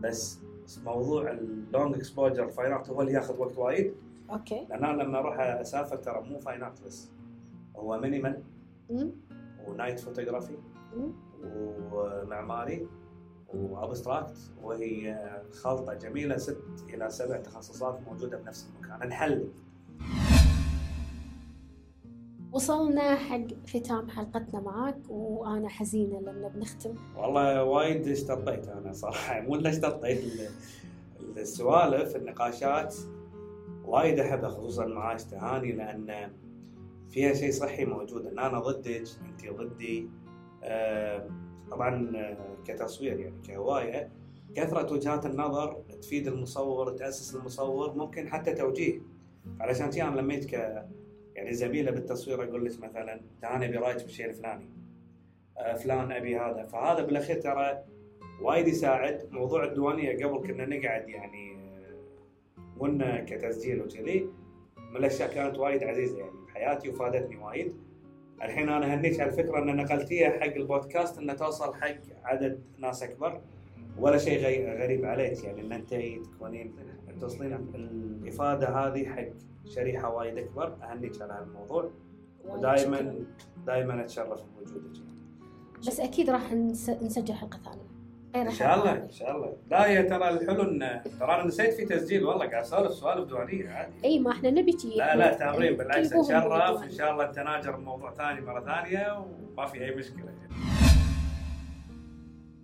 [0.01, 0.39] بس
[0.85, 3.95] موضوع ال long exposure fine art هو اللي ياخذ وقت وايد
[4.31, 7.11] أوكي لأن أنا لما أروح أسافر ترى مو fine art بس
[7.76, 8.43] هو minimal.
[9.68, 10.57] و night photography.
[11.93, 12.87] ومعماري
[13.55, 15.17] و abstract وهي
[15.63, 16.59] خلطة جميلة ست
[16.95, 19.09] إلى سبع تخصصات موجودة بنفس المكان.
[19.09, 19.49] نحلل
[22.53, 26.95] وصلنا حق ختام حلقتنا معاك وأنا حزينة لأن بنختم.
[27.17, 29.41] والله وايد اشتطيت أنا صراحة.
[29.41, 30.49] مو إلا اشتطيت ال-
[31.39, 32.95] السوالف النقاشات
[33.85, 36.33] وايد أحبها خصوصا مع تهاني لأن
[37.11, 38.27] فيها شيء صحي موجود.
[38.27, 40.09] ان أنا ضدك أنت ضدي.
[40.63, 41.29] آه،
[41.71, 44.13] طبعا آه، كتصوير يعني كهواية
[44.57, 49.01] كثرة وجهات النظر تفيد المصور تأسس المصور ممكن حتى توجيه.
[49.61, 50.53] علشان كذا أنا لميت ك
[51.35, 54.71] يعني زميلة بالتصوير أقول لك مثلا تعال ابي رأيك بالشيء الفلاني.
[55.59, 56.67] آه، فلان أبي هذا.
[56.67, 57.85] فهذا بالأخير ترى
[58.43, 59.29] وايد يساعد.
[59.31, 61.57] موضوع الديوانية قبل كنا نقعد يعني
[62.81, 64.29] قلنا كتسجيل وكذي.
[64.91, 67.74] من الاشياء كانت وايد عزيزة يعني بحياتي وفادتني وايد.
[68.43, 73.41] الحين أنا هنيك على الفكرة ان نقلتيها حق البودكاست انها توصل حق عدد ناس أكبر.
[73.99, 75.95] ولا شيء غريب عليك يعني إن انت
[76.34, 76.74] تكونين
[77.20, 79.28] توصلين الإفادة هذه حق
[79.64, 81.91] شريحة وايد أكبر أهنيك على هالموضوع.
[82.45, 83.24] ودائما
[83.66, 85.01] دائما أتشرف بوجودك.
[85.86, 87.91] بس أكيد راح نس- نسجل حلقة ثانية.
[88.37, 89.57] إن شاء الله إن شاء الله.
[89.70, 93.68] لا هي ترى الحلو ان ترى أنا نسيت في تسجيل والله قاعد أسولف سوالف ديوانيه
[93.68, 93.93] عادي.
[94.05, 96.83] إي ما إحنا نبي تجي لا لا تمرين بالعكس اتشرف.
[96.83, 100.35] إن شاء الله نتناجر بموضوع ثاني مرة ثانية وما في أي مشكلة.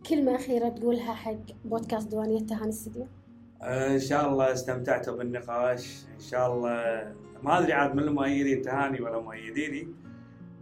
[0.08, 3.06] كلمة أخيرة تقولها حق بودكاست ديوانيه تهاني استديو
[3.62, 6.04] آه، إن شاء الله استمتعتوا بالنقاش.
[6.14, 7.12] إن شاء الله
[7.42, 9.88] ما أدري عاد من المؤيدين تهاني ولا مؤيديني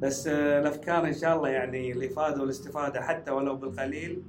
[0.00, 4.22] بس آه، الأفكار إن شاء الله يعني الافاده والاستفادة حتى ولو بالقليل.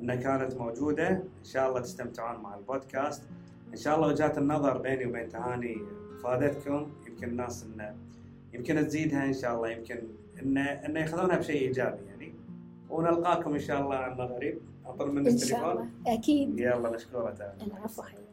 [0.00, 1.08] أنها كانت موجودة.
[1.08, 3.22] إن شاء الله تستمتعون مع البودكاست.
[3.72, 5.76] إن شاء الله وجهات النظر بيني وبين تهاني
[6.22, 7.94] فادتكم يمكن الناس انه
[8.52, 9.68] يمكن تزيدها إن شاء الله.
[9.68, 9.98] يمكن
[10.42, 12.34] انه انه يأخذونها بشيء إيجابي يعني.
[12.90, 15.72] ونلقاكم إن شاء الله عما قريب اطلب منك إن شاء الله.
[15.72, 16.58] التليفون أكيد.
[16.58, 18.26] يلا مشكوره تهاني العفو حياك.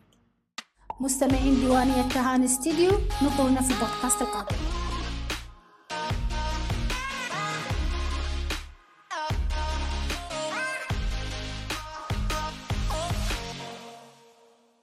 [0.99, 2.91] مستمعين ديوانية تهاني استديو
[3.23, 4.55] نطولنا في البودكاست القادم.